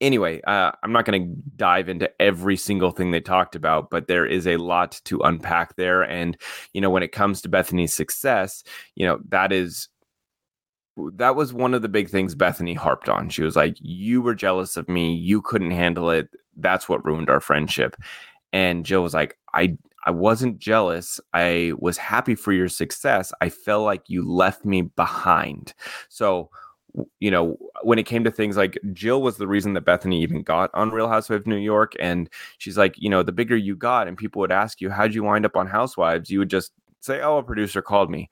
[0.00, 4.08] anyway, uh, I'm not going to dive into every single thing they talked about, but
[4.08, 6.02] there is a lot to unpack there.
[6.02, 6.36] And,
[6.72, 8.62] you know, when it comes to Bethenny's success,
[8.94, 9.88] you know, that is.
[11.14, 13.30] That was one of the big things Bethenny harped on.
[13.30, 15.14] She was like, You were jealous of me.
[15.14, 16.28] You couldn't handle it.
[16.56, 17.96] That's what ruined our friendship.
[18.52, 21.20] And Jill was like, I I wasn't jealous.
[21.32, 23.32] I was happy for your success.
[23.40, 25.74] I felt like you left me behind.
[26.08, 26.50] So
[27.20, 30.42] you know, when it came to things like Jill was the reason that Bethenny even
[30.42, 31.94] got on Real Housewives of New York.
[32.00, 35.14] And she's like, you know, the bigger you got, and people would ask you, how'd
[35.14, 36.30] you wind up on Housewives?
[36.30, 38.30] You would just say, oh, a producer called me.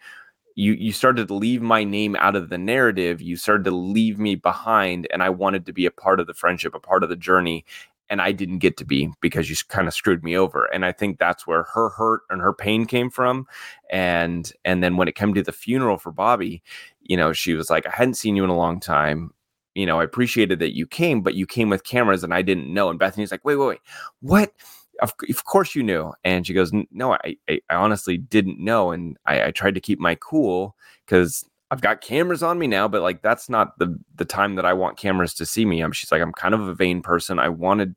[0.54, 3.22] You, you started to leave my name out of the narrative.
[3.22, 6.34] You started to leave me behind, and I wanted to be a part of the
[6.34, 7.64] friendship, a part of the journey
[8.10, 10.64] and I didn't get to be because you kind of screwed me over.
[10.66, 13.46] And I think that's where her hurt and her pain came from.
[13.90, 16.62] And and then when it came to the funeral for Bobby,
[17.02, 19.32] you know, she was like, I hadn't seen you in a long time.
[19.74, 22.72] You know, I appreciated that you came, but you came with cameras and I didn't
[22.72, 22.90] know.
[22.90, 23.80] And Bethenny's like, wait, wait, wait,
[24.20, 24.52] what?
[25.00, 26.12] Of, of course you knew.
[26.24, 28.90] And she goes, no, I, I, honestly didn't know.
[28.90, 30.74] And I, I tried to keep my cool
[31.06, 34.64] because I've got cameras on me now, but like that's not the the time that
[34.64, 35.80] I want cameras to see me.
[35.80, 37.38] I'm she's like, I'm kind of a vain person.
[37.38, 37.96] I wanted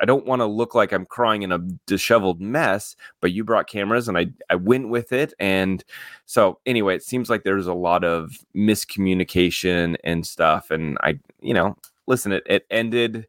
[0.00, 3.68] I don't want to look like I'm crying in a disheveled mess, but you brought
[3.68, 5.34] cameras and I, I went with it.
[5.40, 5.84] And
[6.26, 10.70] so anyway, it seems like there's a lot of miscommunication and stuff.
[10.70, 11.76] And I, you know,
[12.06, 13.26] listen, it, it ended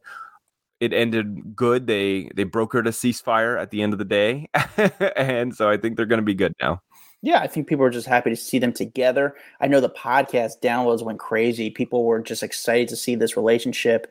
[0.80, 1.88] it ended good.
[1.88, 4.48] They they brokered a ceasefire at the end of the day.
[5.16, 6.82] and so I think they're gonna be good now.
[7.22, 9.36] Yeah, I think people are just happy to see them together.
[9.60, 11.70] I know the podcast downloads went crazy.
[11.70, 14.08] People were just excited to see this relationship.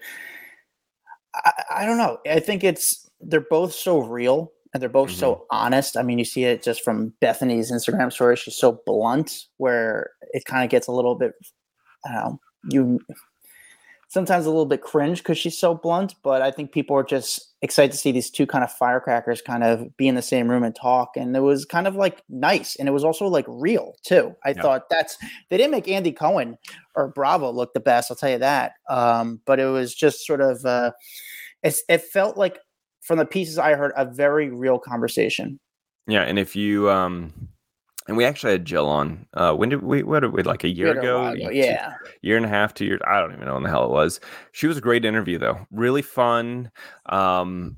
[1.34, 2.18] I, I don't know.
[2.30, 5.20] I think it's they're both so real and they're both mm-hmm.
[5.20, 5.96] so honest.
[5.96, 8.36] I mean, you see it just from Bethenny's Instagram story.
[8.36, 11.32] She's so blunt, where it kind of gets a little bit,
[12.04, 13.00] I don't know, you
[14.08, 16.14] sometimes a little bit cringe because she's so blunt.
[16.22, 19.62] But I think people are just excited to see these two kind of firecrackers kind
[19.62, 21.16] of be in the same room and talk.
[21.16, 24.34] And it was kind of like nice, and it was also like real too.
[24.44, 24.62] I yeah.
[24.62, 25.16] thought that's
[25.50, 26.58] they didn't make Andy Cohen
[26.94, 28.10] or Bravo look the best.
[28.10, 28.72] I'll tell you that.
[28.88, 30.64] Um, but it was just sort of.
[30.64, 30.92] Uh,
[31.62, 32.58] it's, it felt like
[33.00, 35.58] from the pieces I heard a very real conversation.
[36.06, 37.48] Yeah, and if you um
[38.08, 39.26] and we actually had Jill on.
[39.34, 40.02] Uh, when did we?
[40.02, 41.26] What did we like a year ago?
[41.26, 41.50] ago?
[41.50, 43.00] Yeah, two, year and a half, two years.
[43.06, 44.18] I don't even know when the hell it was.
[44.52, 46.70] She was a great interview though, really fun.
[47.06, 47.76] Um,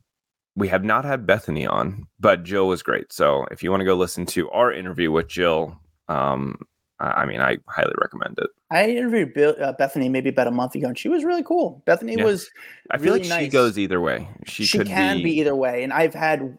[0.54, 3.12] we have not had Bethenny on, but Jill was great.
[3.12, 5.76] So if you want to go listen to our interview with Jill,
[6.08, 6.58] um,
[7.00, 8.50] I mean, I highly recommend it.
[8.70, 11.82] I interviewed Bill, uh, Bethenny maybe about a month ago, and she was really cool.
[11.86, 12.24] Bethenny yeah.
[12.24, 12.50] was.
[12.90, 13.44] I feel like nice.
[13.44, 14.28] she goes either way.
[14.44, 15.24] She, she can be...
[15.24, 15.40] be...
[15.40, 16.56] either way, and I've had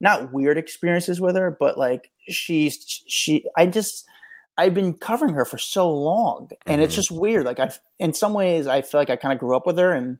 [0.00, 3.44] not weird experiences with her, but like she's she.
[3.56, 4.06] I just
[4.56, 6.82] I've been covering her for so long, and mm-hmm.
[6.82, 7.44] it's just weird.
[7.46, 9.92] Like I, in some ways, I feel like I kind of grew up with her,
[9.92, 10.18] and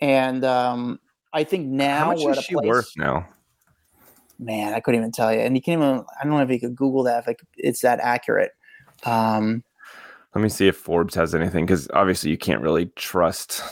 [0.00, 1.00] and um,
[1.32, 3.28] I think now How much is she place, worth now.
[4.38, 5.40] Man, I couldn't even tell you.
[5.40, 6.04] And you can't even.
[6.20, 8.52] I don't know if you could Google that if like it's that accurate.
[9.04, 9.62] Um,
[10.34, 13.62] Let me see if Forbes has anything because obviously you can't really trust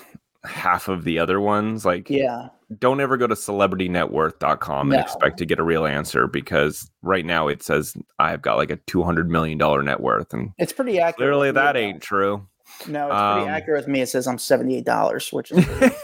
[0.45, 1.85] half of the other ones.
[1.85, 4.97] Like, yeah, don't ever go to celebritynetworth.com no.
[4.97, 8.71] and expect to get a real answer because right now it says I've got like
[8.71, 10.33] a $200 million net worth.
[10.35, 11.17] And it's pretty accurate.
[11.17, 12.47] Clearly, that ain't true.
[12.87, 14.03] No, it's pretty um, accurate with me.
[14.03, 15.67] It says I'm $78, which is.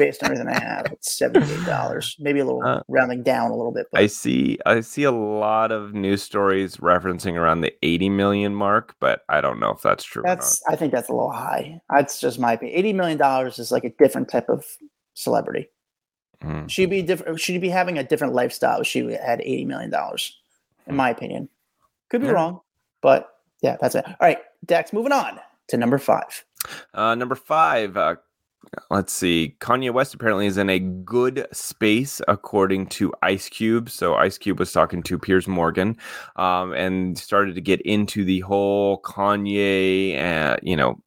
[0.00, 0.86] based on everything I have.
[0.92, 3.86] It's seventy-eight dollars, maybe a little uh, rounding down a little bit.
[3.92, 4.00] But.
[4.00, 4.58] I see.
[4.66, 9.40] I see a lot of news stories referencing around the eighty million mark, but I
[9.40, 10.22] don't know if that's true.
[10.24, 10.62] That's.
[10.68, 11.80] I think that's a little high.
[11.90, 12.78] That's just my opinion.
[12.78, 14.64] Eighty million dollars is like a different type of
[15.20, 15.70] celebrity.
[16.42, 16.70] Mm.
[16.70, 17.40] She'd be different.
[17.40, 18.82] She'd be having a different lifestyle.
[18.82, 20.38] she had eighty million dollars,
[20.86, 21.48] in my opinion.
[22.08, 22.32] Could be yeah.
[22.32, 22.60] wrong,
[23.02, 23.28] but
[23.62, 24.06] yeah, that's it.
[24.06, 24.92] All right, Dex.
[24.92, 26.44] Moving on to number five.
[26.94, 28.16] Uh, number five, uh,
[28.90, 29.56] let's see.
[29.60, 33.90] Kanye West apparently is in a good space, according to Ice Cube.
[33.90, 35.96] So Ice Cube was talking to Piers Morgan,
[36.36, 41.00] um, and started to get into the whole Kanye, uh, you know,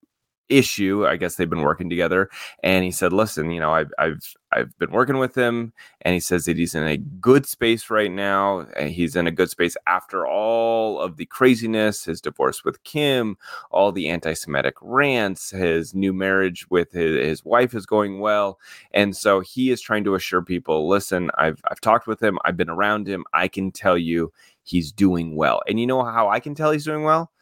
[0.57, 1.05] issue.
[1.07, 2.29] I guess they've been working together,
[2.63, 6.19] and he said, "Listen, you know, I've I've I've been working with him, and he
[6.19, 8.67] says that he's in a good space right now.
[8.79, 13.37] He's in a good space after all of the craziness, his divorce with Kim,
[13.71, 18.59] all the anti-Semitic rants, his new marriage with his, his wife is going well,
[18.93, 22.57] and so he is trying to assure people, listen, I've I've talked with him, I've
[22.57, 24.31] been around him, I can tell you."
[24.65, 25.61] He's doing well.
[25.67, 27.32] And you know how I can tell he's doing well?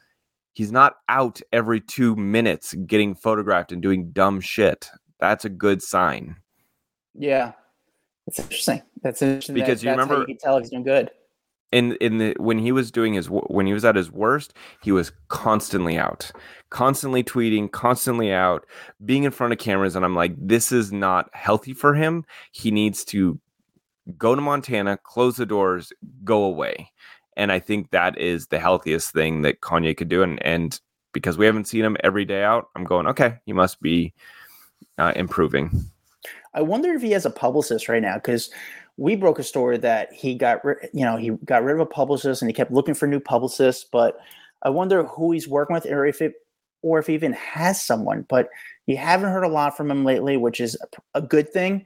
[0.54, 4.90] He's not out every two minutes getting photographed and doing dumb shit.
[5.20, 6.36] That's a good sign.
[7.14, 7.54] Yeah,
[8.26, 8.82] that's interesting.
[9.04, 11.12] That's interesting because that, you remember you can tell he's doing good.
[11.72, 14.92] In in the when he was doing his when he was at his worst, he
[14.92, 16.32] was constantly out,
[16.70, 18.66] constantly tweeting, constantly out,
[19.06, 22.26] being in front of cameras, and I'm like, this is not healthy for him.
[22.52, 23.40] He needs to
[24.18, 26.92] go to Montana, close the doors, go away.
[27.38, 30.22] And I think that is the healthiest thing that Kanye could do.
[30.22, 30.80] And, and
[31.14, 34.14] because we haven't seen him every day out, I'm going, okay, he must be
[34.98, 35.86] uh, improving.
[36.54, 38.50] I wonder if he has a publicist right now because
[38.98, 41.86] we broke a story that he got, ri- you know, he got rid of a
[41.86, 43.86] publicist and he kept looking for new publicists.
[43.90, 44.20] But
[44.64, 46.34] I wonder who he's working with or if it,
[46.82, 48.26] or if he even has someone.
[48.28, 48.50] But
[48.88, 51.86] you haven't heard a lot from him lately, which is a, a good thing.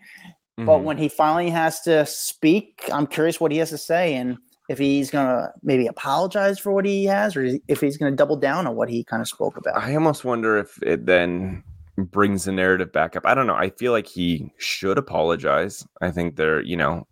[0.58, 0.66] Mm-hmm.
[0.66, 4.16] But when he finally has to speak, I'm curious what he has to say.
[4.16, 4.38] And
[4.70, 8.16] if he's going to maybe apologize for what he has or if he's going to
[8.16, 9.78] double down on what he kind of spoke about.
[9.78, 11.64] I almost wonder if it then
[11.98, 13.26] brings the narrative back up.
[13.26, 13.56] I don't know.
[13.56, 15.86] I feel like he should apologize.
[16.02, 17.08] I think there, you know,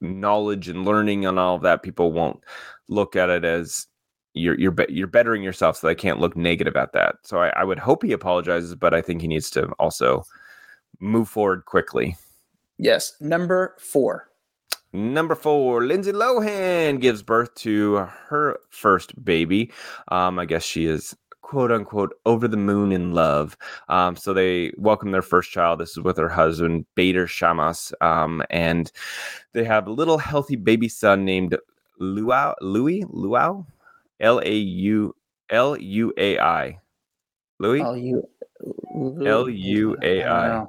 [0.00, 2.42] knowledge and learning and all of that, people won't
[2.88, 3.86] look at it as
[4.34, 7.16] you're you're you're bettering yourself, so they can't look negative at that.
[7.22, 10.24] So I, I would hope he apologizes, but I think he needs to also
[11.00, 12.16] move forward quickly.
[12.78, 14.28] Yes, number four.
[14.94, 17.96] Number four, Lindsay Lohan gives birth to
[18.28, 19.72] her first baby.
[20.06, 23.56] Um, I guess she is quote unquote over the moon in love.
[23.88, 25.80] Um, so they welcome their first child.
[25.80, 27.92] This is with her husband, Bader Shamas.
[28.00, 28.92] Um, and
[29.52, 31.58] they have a little healthy baby son named
[31.98, 33.66] Luau, Louis, Luau,
[34.20, 35.12] L A U
[35.50, 36.78] L U A I.
[37.58, 37.80] Louis?
[37.80, 40.64] L U A I.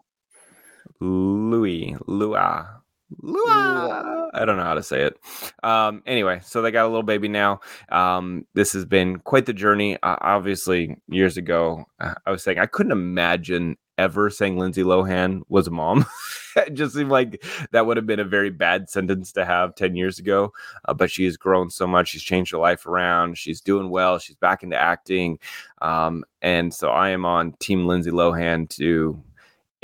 [1.00, 2.75] Louis, Lua.
[3.24, 5.18] I don't know how to say it.
[5.64, 7.62] Um, anyway, so they got a little baby now.
[7.90, 9.96] Um, this has been quite the journey.
[10.02, 15.42] Uh, obviously, years ago, uh, I was saying I couldn't imagine ever saying Lindsay Lohan
[15.48, 16.06] was a mom.
[16.58, 19.96] it just seemed like that would have been a very bad sentence to have 10
[19.96, 20.52] years ago.
[20.86, 22.10] Uh, but she has grown so much.
[22.10, 23.38] She's changed her life around.
[23.38, 24.20] She's doing well.
[24.20, 25.40] She's back into acting.
[25.82, 29.22] Um, and so I am on Team Lindsay Lohan to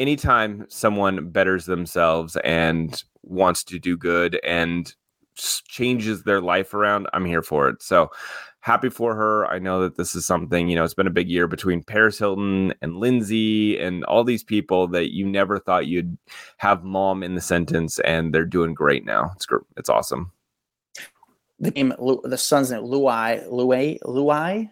[0.02, 4.96] anytime someone betters themselves and wants to do good and
[5.36, 7.84] changes their life around, I'm here for it.
[7.84, 8.10] So
[8.62, 9.46] happy for her.
[9.46, 12.18] I know that this is something, you know, it's been a big year between Paris
[12.18, 16.18] Hilton and Lindsay and all these people that you never thought you'd
[16.58, 19.32] have mom in the sentence and they're doing great now.
[19.36, 19.62] It's great.
[19.78, 20.32] It's awesome.
[21.60, 24.72] The name, the son's name, Luai, Luai, Luai,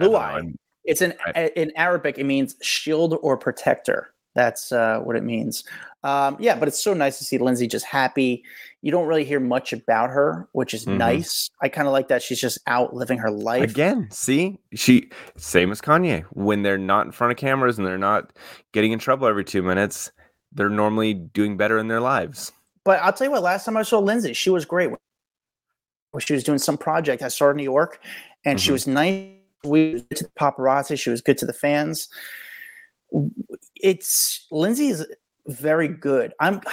[0.00, 0.54] Luai.
[0.84, 2.18] It's in I, in Arabic.
[2.18, 4.14] It means shield or protector.
[4.34, 5.64] That's uh, what it means.
[6.02, 8.44] Um, yeah, but it's so nice to see Lindsay just happy.
[8.82, 10.98] You don't really hear much about her, which is mm-hmm.
[10.98, 11.50] nice.
[11.62, 13.70] I kind of like that she's just out living her life.
[13.70, 16.24] Again, see, she same as Kanye.
[16.32, 18.32] When they're not in front of cameras and they're not
[18.72, 20.10] getting in trouble every two minutes,
[20.52, 22.52] they're normally doing better in their lives.
[22.84, 23.42] But I'll tell you what.
[23.42, 24.90] Last time I saw Lindsay, she was great.
[26.18, 27.22] She was doing some project.
[27.22, 28.00] I saw her in New York,
[28.44, 28.64] and mm-hmm.
[28.64, 29.33] she was nice
[29.64, 30.98] we to the paparazzi.
[30.98, 32.08] She was good to the fans.
[33.76, 35.06] It's Lindsay is
[35.46, 36.32] very good.
[36.40, 36.60] I'm.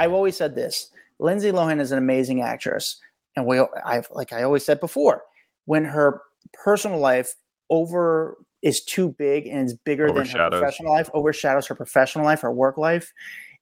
[0.00, 0.90] I've always said this.
[1.18, 3.00] Lindsay Lohan is an amazing actress,
[3.36, 3.60] and we.
[3.84, 5.24] I've like I always said before,
[5.64, 7.34] when her personal life
[7.70, 12.40] over is too big and is bigger than her professional life, overshadows her professional life,
[12.40, 13.12] her work life.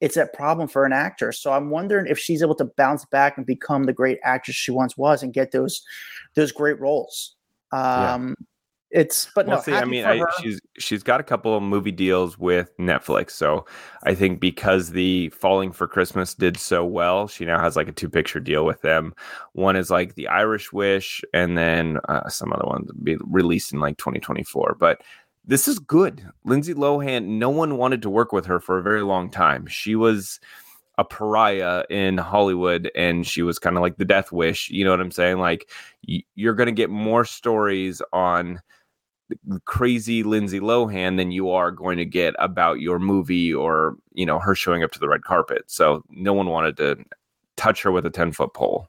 [0.01, 1.33] It's a problem for an actor.
[1.33, 4.71] So I'm wondering if she's able to bounce back and become the great actress she
[4.71, 5.83] once was and get those
[6.35, 7.35] those great roles.
[7.73, 8.47] Um, yeah.
[8.93, 9.63] It's but well, no.
[9.63, 13.67] See, I mean, I, she's she's got a couple of movie deals with Netflix, so
[14.05, 17.93] I think because the Falling for Christmas did so well, she now has like a
[17.93, 19.13] two picture deal with them.
[19.53, 23.81] One is like The Irish Wish, and then uh, some other ones be released in
[23.81, 24.77] like 2024.
[24.79, 25.03] But
[25.45, 26.25] this is good.
[26.45, 27.39] Lindsay Lohan.
[27.39, 29.67] No one wanted to work with her for a very long time.
[29.67, 30.39] She was
[30.99, 34.71] a pariah in Hollywood and she was kind of like the death wish.
[34.71, 35.39] You know what I'm saying?
[35.39, 35.71] Like
[36.09, 38.61] y- you're going to get more stories on
[39.65, 44.39] crazy Lindsay Lohan than you are going to get about your movie or, you know,
[44.39, 45.65] her showing up to the red carpet.
[45.67, 46.97] So no one wanted to
[47.57, 48.89] touch her with a 10 foot pole.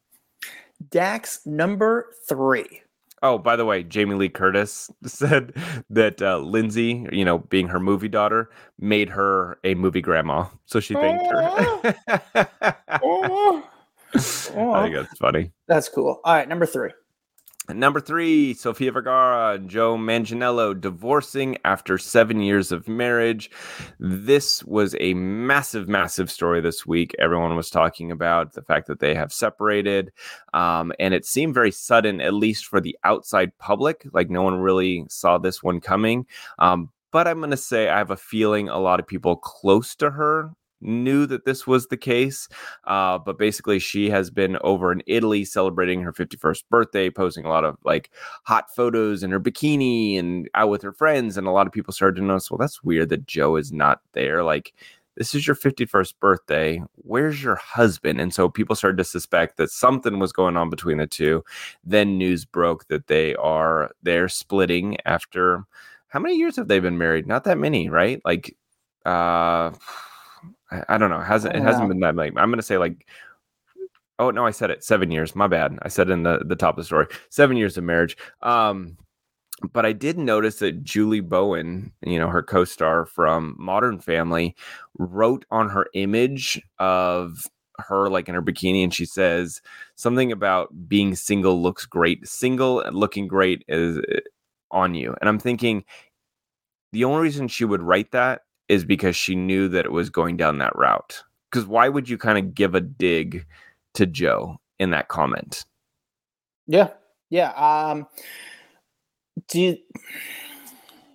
[0.90, 2.82] Dax number three.
[3.24, 5.54] Oh, by the way, Jamie Lee Curtis said
[5.90, 8.50] that uh, Lindsay, you know, being her movie daughter,
[8.80, 10.46] made her a movie grandma.
[10.66, 11.96] So she thanked her.
[13.04, 13.64] oh.
[14.14, 15.52] I think that's funny.
[15.68, 16.22] That's cool.
[16.24, 16.92] All right, number three.
[17.74, 23.52] Number three, Sofia Vergara and Joe Manganiello divorcing after seven years of marriage.
[24.00, 27.14] This was a massive, massive story this week.
[27.20, 30.14] Everyone was talking about the fact that they have separated.
[30.54, 34.08] Um, and it seemed very sudden, at least for the outside public.
[34.14, 36.26] Like no one really saw this one coming.
[36.60, 39.94] Um, but I'm going to say I have a feeling a lot of people close
[39.96, 42.48] to her knew that this was the case.
[42.86, 47.50] Uh, but basically, she has been over in Italy celebrating her 51st birthday, posting a
[47.50, 48.12] lot of like
[48.44, 51.38] hot photos in her bikini and out with her friends.
[51.38, 54.02] And a lot of people started to notice, well, that's weird that Joe is not
[54.14, 54.44] there.
[54.44, 54.74] Like,
[55.18, 56.82] this is your 51st birthday.
[56.98, 58.22] Where's your husband?
[58.22, 61.44] And so people started to suspect that something was going on between the two.
[61.84, 65.64] Then news broke that they are they're splitting after
[66.10, 67.26] how many years have they been married?
[67.28, 68.22] Not that many, right?
[68.24, 68.56] Like
[69.06, 69.72] uh
[70.72, 71.20] I, I don't know.
[71.20, 73.08] It hasn't it hasn't been that like I'm gonna say like
[74.20, 75.36] oh no, I said it seven years.
[75.36, 75.78] My bad.
[75.82, 78.18] I said in the the top of the story seven years of marriage.
[78.42, 78.98] Um,
[79.74, 84.56] but I did notice that Julie Bowen, you know, her co-star from Modern Family,
[85.00, 87.44] wrote on her image of
[87.80, 89.62] her like in her bikini and she says
[89.96, 94.20] something about being single looks great single and looking great is eh,
[94.72, 95.84] on you and i'm thinking
[96.92, 100.38] the only reason she would write that is because she knew that it was going
[100.38, 101.24] down that route.
[101.50, 103.46] Because why would you kind of give a dig
[103.94, 105.66] to Joe in that comment?
[106.68, 106.90] Yeah,
[107.30, 107.52] yeah.
[107.52, 108.08] Um,
[109.48, 109.78] do you,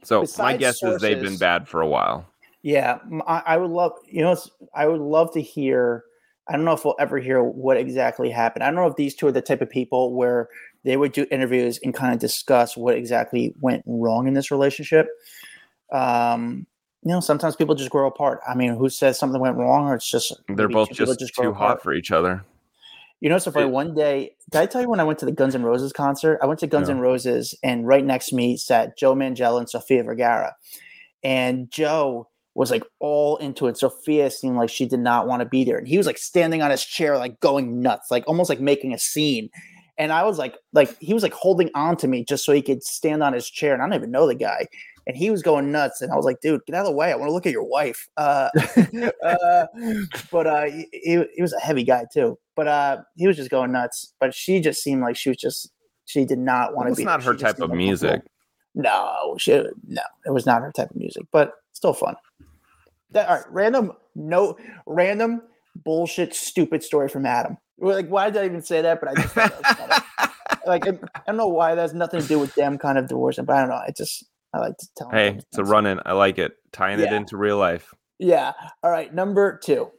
[0.03, 2.26] so my guess sources, is they've been bad for a while.
[2.62, 4.36] Yeah, I, I would love you know
[4.74, 6.05] I would love to hear
[6.48, 8.64] I don't know if we'll ever hear what exactly happened.
[8.64, 10.48] I don't know if these two are the type of people where
[10.84, 15.09] they would do interviews and kind of discuss what exactly went wrong in this relationship.
[15.92, 16.66] Um,
[17.03, 18.40] you know, sometimes people just grow apart.
[18.48, 21.53] I mean, who says something went wrong, or it's just they're both just, just too
[21.53, 22.44] hot for each other.
[23.20, 25.32] You know, so for one day, did I tell you when I went to the
[25.32, 26.40] Guns N' Roses concert?
[26.42, 29.70] I went to Guns N' Roses, and right next to me sat Joe Manganiello and
[29.70, 30.57] Sofia Vergara.
[31.22, 33.78] And Joe was like all into it.
[33.78, 35.78] Sofia seemed like she did not want to be there.
[35.78, 38.92] And he was like standing on his chair, like going nuts, like almost like making
[38.92, 39.48] a scene.
[39.98, 42.62] And I was like, like he was like holding on to me just so he
[42.62, 43.72] could stand on his chair.
[43.72, 44.66] And I don't even know the guy.
[45.07, 46.00] And he was going nuts.
[46.00, 47.11] And I was like, dude, get out of the way.
[47.11, 48.09] I want to look at your wife.
[48.16, 48.50] Uh,
[49.24, 49.66] uh,
[50.30, 50.86] but uh, he,
[51.34, 54.14] he was a heavy guy too but uh, he was just going nuts.
[54.20, 55.70] But she just seemed like she was just
[56.05, 57.03] she did not want to be.
[57.03, 58.22] It's not her type of music.
[58.74, 59.53] No, she
[59.86, 62.16] no, it was not her type of music, but still fun.
[63.11, 65.42] That, all right, random no random
[65.84, 67.57] bullshit stupid story from Adam.
[67.78, 69.00] Like, why did I even say that?
[69.00, 69.36] But I just
[70.66, 73.44] like I don't know why that has nothing to do with them kind of divorcing,
[73.44, 73.76] but I don't know.
[73.76, 74.24] I just
[74.55, 75.11] I like to tell.
[75.11, 76.00] Hey, it's a run in.
[76.05, 76.53] I like it.
[76.72, 77.07] Tying yeah.
[77.07, 77.94] it into real life.
[78.18, 78.53] Yeah.
[78.82, 79.12] All right.
[79.12, 79.90] Number two.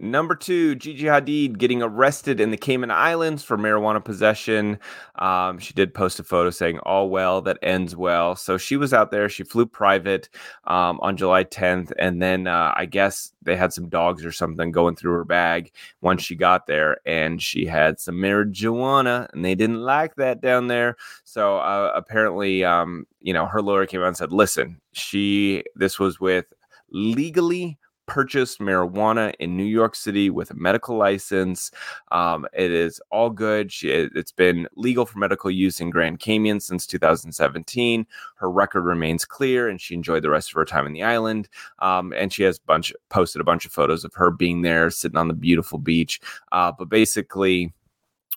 [0.00, 4.80] Number two, Gigi Hadid getting arrested in the Cayman Islands for marijuana possession.
[5.20, 8.34] Um, she did post a photo saying all well that ends well.
[8.34, 9.28] So she was out there.
[9.28, 10.28] She flew private
[10.64, 11.92] um, on July 10th.
[11.96, 15.70] And then uh, I guess they had some dogs or something going through her bag
[16.00, 16.96] once she got there.
[17.06, 20.96] And she had some marijuana and they didn't like that down there.
[21.22, 26.00] So uh, apparently, um, you know, her lawyer came out and said, listen, she, this
[26.00, 26.46] was with
[26.90, 31.70] legally purchased marijuana in New York City with a medical license.
[32.12, 33.72] Um, it is all good.
[33.72, 38.06] She, it's been legal for medical use in Grand Cayman since 2017.
[38.36, 41.48] Her record remains clear, and she enjoyed the rest of her time in the island.
[41.80, 45.18] Um, and she has bunch posted a bunch of photos of her being there, sitting
[45.18, 46.20] on the beautiful beach.
[46.52, 47.72] Uh, but basically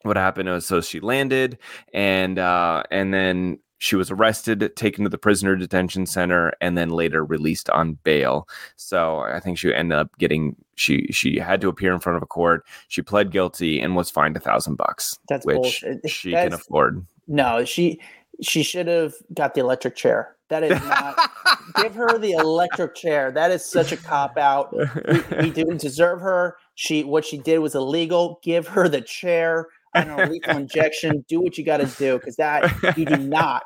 [0.03, 1.57] what happened was so she landed
[1.91, 6.89] and uh and then she was arrested, taken to the prisoner detention center, and then
[6.89, 8.47] later released on bail.
[8.75, 12.23] So I think she ended up getting she she had to appear in front of
[12.23, 12.65] a court.
[12.87, 15.17] She pled guilty and was fined a thousand bucks.
[15.29, 16.09] That's which bullshit.
[16.09, 17.05] she That's, can afford.
[17.27, 17.99] No, she
[18.41, 20.35] she should have got the electric chair.
[20.49, 21.19] That is not
[21.81, 23.31] give her the electric chair.
[23.31, 24.73] That is such a cop out.
[24.73, 26.57] We, we didn't deserve her.
[26.75, 28.39] She what she did was illegal.
[28.43, 29.67] Give her the chair
[30.05, 31.25] Know, lethal injection.
[31.27, 33.63] Do what you got to do because that you do not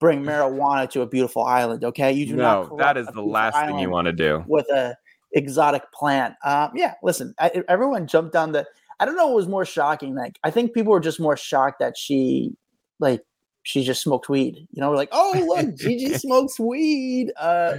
[0.00, 1.82] bring marijuana to a beautiful island.
[1.82, 2.78] Okay, you do no, not.
[2.78, 4.94] that is the last thing you want to do with a
[5.32, 6.34] exotic plant.
[6.44, 8.66] Um, yeah, listen, I, everyone jumped on the.
[9.00, 10.14] I don't know what was more shocking.
[10.14, 12.52] Like, I think people were just more shocked that she,
[13.00, 13.22] like,
[13.64, 14.68] she just smoked weed.
[14.72, 17.32] You know, we're like, oh look, Gigi smokes weed.
[17.38, 17.78] Uh,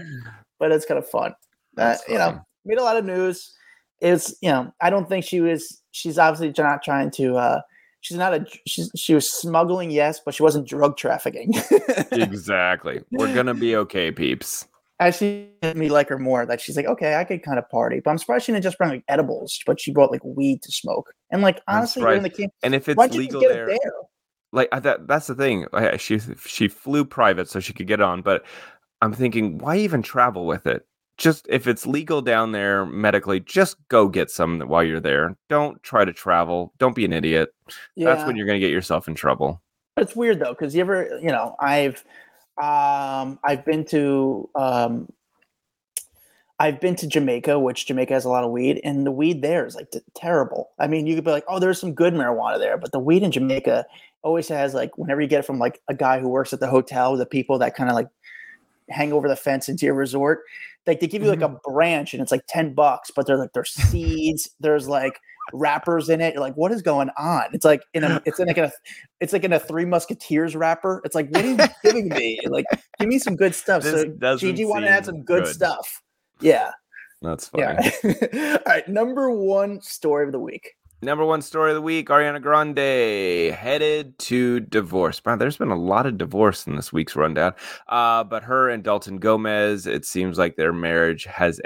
[0.59, 1.33] but it's kind of fun.
[1.77, 3.53] Uh, you know, made a lot of news.
[4.01, 5.81] It's you know, I don't think she was.
[5.91, 7.35] She's obviously not trying to.
[7.37, 7.61] uh
[8.05, 11.51] she's not a she's she was smuggling yes but she wasn't drug trafficking.
[12.11, 13.03] Exactly.
[13.11, 14.67] We're gonna be okay peeps.
[14.99, 17.99] Actually made me like her more that she's like okay i could kind of party
[17.99, 20.71] but i'm surprised she didn't just bring like edibles but she brought like weed to
[20.71, 21.13] smoke.
[21.31, 22.17] And like honestly right.
[22.17, 23.77] in the camp and if it's legal there, there,
[24.53, 25.65] like that that's the thing.
[25.97, 28.45] She she flew private so she could get on but
[29.01, 30.85] i'm thinking why even travel with it
[31.17, 35.35] just if it's legal down there medically, just go get some while you're there.
[35.49, 36.73] Don't try to travel.
[36.77, 37.53] Don't be an idiot.
[37.95, 38.13] Yeah.
[38.13, 39.61] That's when you're going to get yourself in trouble.
[39.97, 42.03] It's weird though, because you ever, you know, I've,
[42.61, 45.09] um, I've been to, um,
[46.57, 49.65] I've been to Jamaica, which Jamaica has a lot of weed, and the weed there
[49.65, 50.69] is like terrible.
[50.79, 53.23] I mean, you could be like, oh, there's some good marijuana there, but the weed
[53.23, 53.85] in Jamaica
[54.21, 56.67] always has like, whenever you get it from like a guy who works at the
[56.67, 58.07] hotel, the people that kind of like
[58.89, 60.43] hang over the fence into your resort,
[60.87, 61.55] like they give you like mm-hmm.
[61.55, 65.19] a branch and it's like 10 bucks, but they're like there's seeds, there's like
[65.53, 66.33] wrappers in it.
[66.33, 67.45] You're like, what is going on?
[67.53, 68.71] It's like in a it's in like a
[69.19, 71.01] it's like in a three musketeers wrapper.
[71.05, 72.39] It's like, what are you giving me?
[72.45, 72.65] Like,
[72.99, 73.83] give me some good stuff.
[73.83, 76.01] This so Gigi wanted to add some good, good, stuff.
[76.39, 76.71] Yeah.
[77.21, 77.63] That's funny.
[77.63, 78.57] Yeah.
[78.65, 78.87] All right.
[78.87, 80.75] Number one story of the week.
[81.01, 85.21] Number one story of the week Ariana Grande headed to divorce.
[85.23, 87.53] Wow, there's been a lot of divorce in this week's rundown.
[87.89, 91.59] Uh, but her and Dalton Gomez, it seems like their marriage has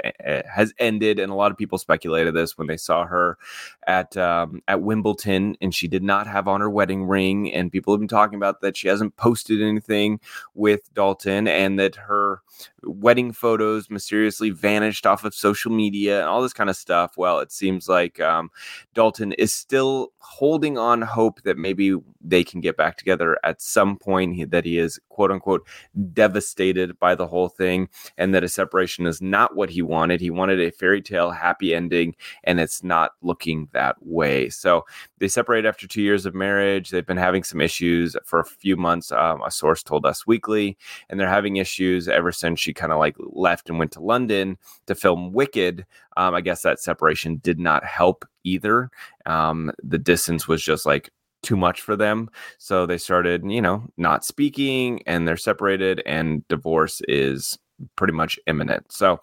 [0.46, 3.38] has ended, and a lot of people speculated this when they saw her
[3.86, 7.52] at um, at Wimbledon, and she did not have on her wedding ring.
[7.52, 10.18] And people have been talking about that she hasn't posted anything
[10.54, 12.42] with Dalton, and that her
[12.84, 17.16] wedding photos mysteriously vanished off of social media and all this kind of stuff.
[17.16, 18.50] Well, it seems like um,
[18.94, 23.96] Dalton is still holding on hope that maybe they can get back together at some
[23.96, 25.66] point, that he is quote unquote
[26.12, 30.20] devastated by the whole thing and that a separation is not what he wanted.
[30.20, 32.14] He wanted a fairy tale happy ending,
[32.44, 34.48] and it's not looking that way.
[34.48, 34.84] So
[35.20, 36.90] they separated after two years of marriage.
[36.90, 39.12] They've been having some issues for a few months.
[39.12, 40.76] Um, a source told Us Weekly,
[41.08, 44.58] and they're having issues ever since she kind of like left and went to London
[44.86, 45.86] to film Wicked.
[46.16, 48.90] Um, I guess that separation did not help either.
[49.26, 51.10] Um, the distance was just like
[51.42, 52.30] too much for them.
[52.58, 57.58] So they started, you know, not speaking and they're separated and divorce is
[57.96, 58.92] pretty much imminent.
[58.92, 59.20] So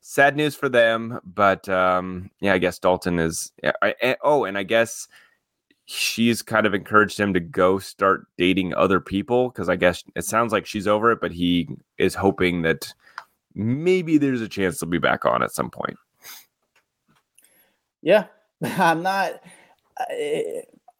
[0.00, 4.58] sad news for them, but um yeah, I guess Dalton is I, I, oh, and
[4.58, 5.06] I guess
[5.92, 10.24] she's kind of encouraged him to go start dating other people because I guess it
[10.24, 11.68] sounds like she's over it, but he
[11.98, 12.94] is hoping that
[13.56, 15.96] maybe there's a chance they'll be back on at some point.
[18.02, 18.26] Yeah,
[18.62, 19.42] I'm not.
[19.98, 20.04] Uh,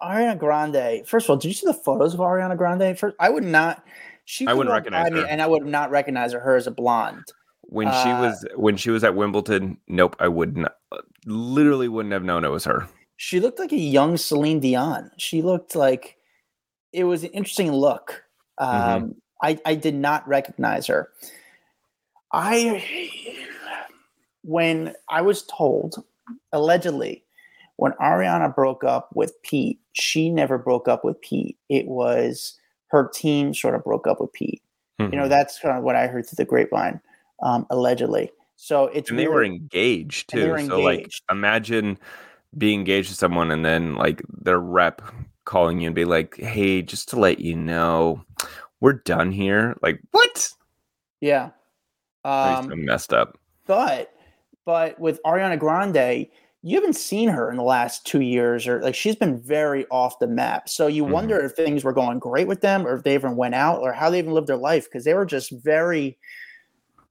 [0.02, 1.06] Ariana Grande.
[1.06, 2.98] First of all, did you see the photos of Ariana Grande?
[2.98, 3.84] First, I would not.
[4.24, 7.26] She I wouldn't recognize her, and I would not recognize her as a blonde.
[7.62, 10.76] When uh, she was when she was at Wimbledon, nope, I would not.
[11.26, 12.88] Literally, wouldn't have known it was her.
[13.22, 15.10] She looked like a young Celine Dion.
[15.18, 16.16] She looked like
[16.90, 18.24] it was an interesting look.
[18.58, 18.74] Mm-hmm.
[18.74, 19.10] Um, mm-hmm.
[19.42, 21.10] I I did not recognize her.
[22.32, 22.82] I
[24.42, 26.02] when I was told
[26.50, 27.22] allegedly
[27.76, 31.58] when Ariana broke up with Pete, she never broke up with Pete.
[31.68, 34.62] It was her team sort of broke up with Pete.
[34.98, 35.12] Mm-hmm.
[35.12, 35.30] You know, mm-hmm.
[35.30, 37.02] that's kind of what I heard through the grapevine,
[37.42, 38.30] um, allegedly.
[38.56, 40.48] So it's and they really, were engaged too.
[40.48, 40.70] Were engaged.
[40.70, 41.98] So like, imagine
[42.56, 45.02] being engaged to someone and then like their rep
[45.44, 48.22] calling you and be like, "Hey, just to let you know,
[48.80, 50.48] we're done here." Like, what?
[51.20, 51.50] Yeah,
[52.24, 53.38] um, so messed up.
[53.66, 54.12] But
[54.64, 56.28] but with Ariana Grande,
[56.62, 60.18] you haven't seen her in the last two years or like she's been very off
[60.18, 61.12] the map so you mm-hmm.
[61.12, 63.92] wonder if things were going great with them or if they even went out or
[63.92, 66.18] how they even lived their life because they were just very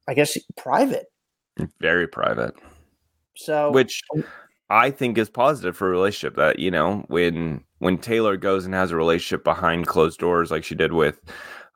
[0.07, 1.07] i guess private
[1.79, 2.53] very private
[3.35, 4.03] so which
[4.69, 8.73] i think is positive for a relationship that you know when when taylor goes and
[8.73, 11.19] has a relationship behind closed doors like she did with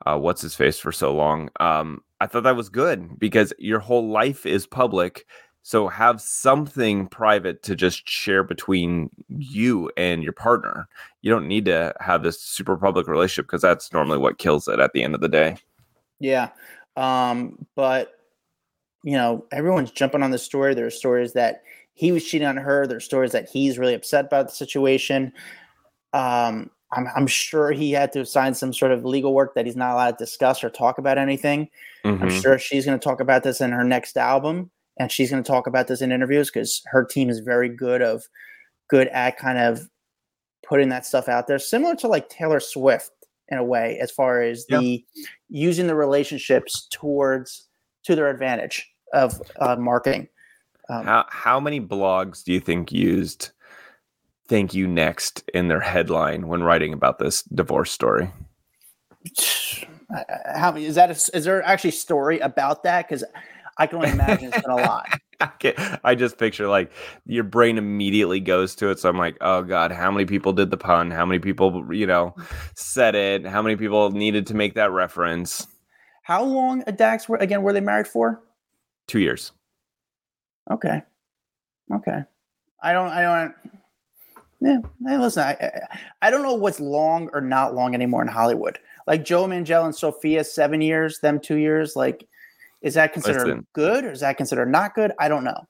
[0.06, 3.80] uh, what's his face for so long um, i thought that was good because your
[3.80, 5.26] whole life is public
[5.66, 10.86] so have something private to just share between you and your partner.
[11.22, 14.78] You don't need to have this super public relationship because that's normally what kills it
[14.78, 15.56] at the end of the day.
[16.20, 16.50] Yeah.
[16.98, 18.12] Um, but
[19.04, 20.74] you know, everyone's jumping on the story.
[20.74, 21.62] There are stories that
[21.94, 22.86] he was cheating on her.
[22.86, 25.32] There's stories that he's really upset about the situation.
[26.12, 29.74] Um, I'm, I'm, sure he had to sign some sort of legal work that he's
[29.74, 31.68] not allowed to discuss or talk about anything.
[32.04, 32.22] Mm-hmm.
[32.22, 35.42] I'm sure she's going to talk about this in her next album and she's going
[35.42, 38.24] to talk about this in interviews because her team is very good of
[38.88, 39.88] good at kind of
[40.66, 43.10] putting that stuff out there similar to like taylor swift
[43.48, 45.04] in a way as far as the
[45.48, 47.68] using the relationships towards
[48.02, 50.28] to their advantage of uh, marketing
[50.88, 53.50] um, how, how many blogs do you think used
[54.48, 58.30] thank you next in their headline when writing about this divorce story
[60.54, 63.24] how is that a, is there actually a story about that because
[63.76, 65.08] I can only imagine it's been a lot.
[66.04, 66.92] I just picture like
[67.26, 68.98] your brain immediately goes to it.
[68.98, 71.10] So I'm like, oh God, how many people did the pun?
[71.10, 72.34] How many people, you know,
[72.76, 73.44] said it?
[73.44, 75.66] How many people needed to make that reference?
[76.22, 78.42] How long a Dax were again were they married for?
[79.06, 79.52] Two years.
[80.70, 81.02] Okay.
[81.92, 82.22] Okay.
[82.82, 83.54] I don't I don't
[84.60, 85.80] yeah, hey, listen, I,
[86.22, 88.78] I don't know what's long or not long anymore in Hollywood.
[89.06, 91.94] Like Joe Manganiello and Sofia, seven years, them two years.
[91.96, 92.26] Like
[92.84, 93.66] is that considered Listen.
[93.72, 95.12] good or is that considered not good?
[95.18, 95.66] I don't know.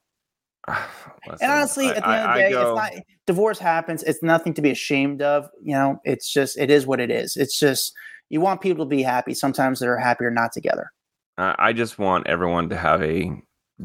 [0.67, 2.77] Listen, and honestly, at the I, end of the day, go...
[2.77, 4.03] it's not divorce happens.
[4.03, 5.49] It's nothing to be ashamed of.
[5.61, 7.37] You know, it's just it is what it is.
[7.37, 7.93] It's just
[8.29, 9.33] you want people to be happy.
[9.33, 10.91] Sometimes they're happy or not together.
[11.37, 13.31] I just want everyone to have a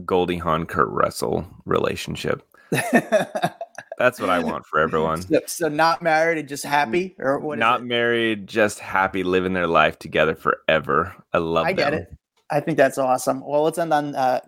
[0.04, 2.46] Goldie Hawn Kurt Russell relationship.
[3.98, 5.22] That's what I want for everyone.
[5.22, 7.58] So, so, not married and just happy, or what?
[7.58, 11.14] Not married, just happy, living their life together forever.
[11.32, 11.66] I love.
[11.66, 11.76] I them.
[11.76, 12.16] get it.
[12.50, 13.46] I think that's awesome.
[13.46, 14.40] Well, let's end on uh,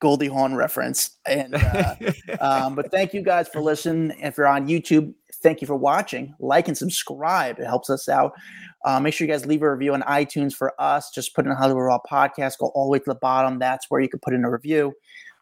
[0.00, 1.16] Goldie Hawn reference.
[1.26, 1.94] And uh,
[2.40, 4.16] um, but thank you guys for listening.
[4.20, 6.34] If you're on YouTube, thank you for watching.
[6.38, 7.58] Like and subscribe.
[7.58, 8.32] It helps us out.
[8.84, 11.10] Uh, make sure you guys leave a review on iTunes for us.
[11.14, 12.58] Just put in Hollywood Raw podcast.
[12.58, 13.58] Go all the way to the bottom.
[13.58, 14.92] That's where you can put in a review,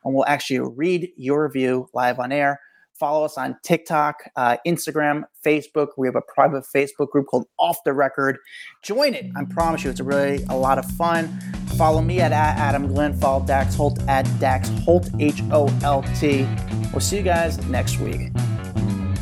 [0.04, 2.60] and we'll actually read your review live on air.
[2.98, 5.88] Follow us on TikTok, uh, Instagram, Facebook.
[5.98, 8.38] We have a private Facebook group called Off the Record.
[8.82, 9.26] Join it.
[9.36, 11.38] I promise you, it's really a lot of fun.
[11.76, 13.12] Follow me at, at Adam Glyn.
[13.20, 16.48] Follow Dax Holt at Dax Holt, H O L T.
[16.90, 18.32] We'll see you guys next week.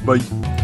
[0.07, 0.64] Bye.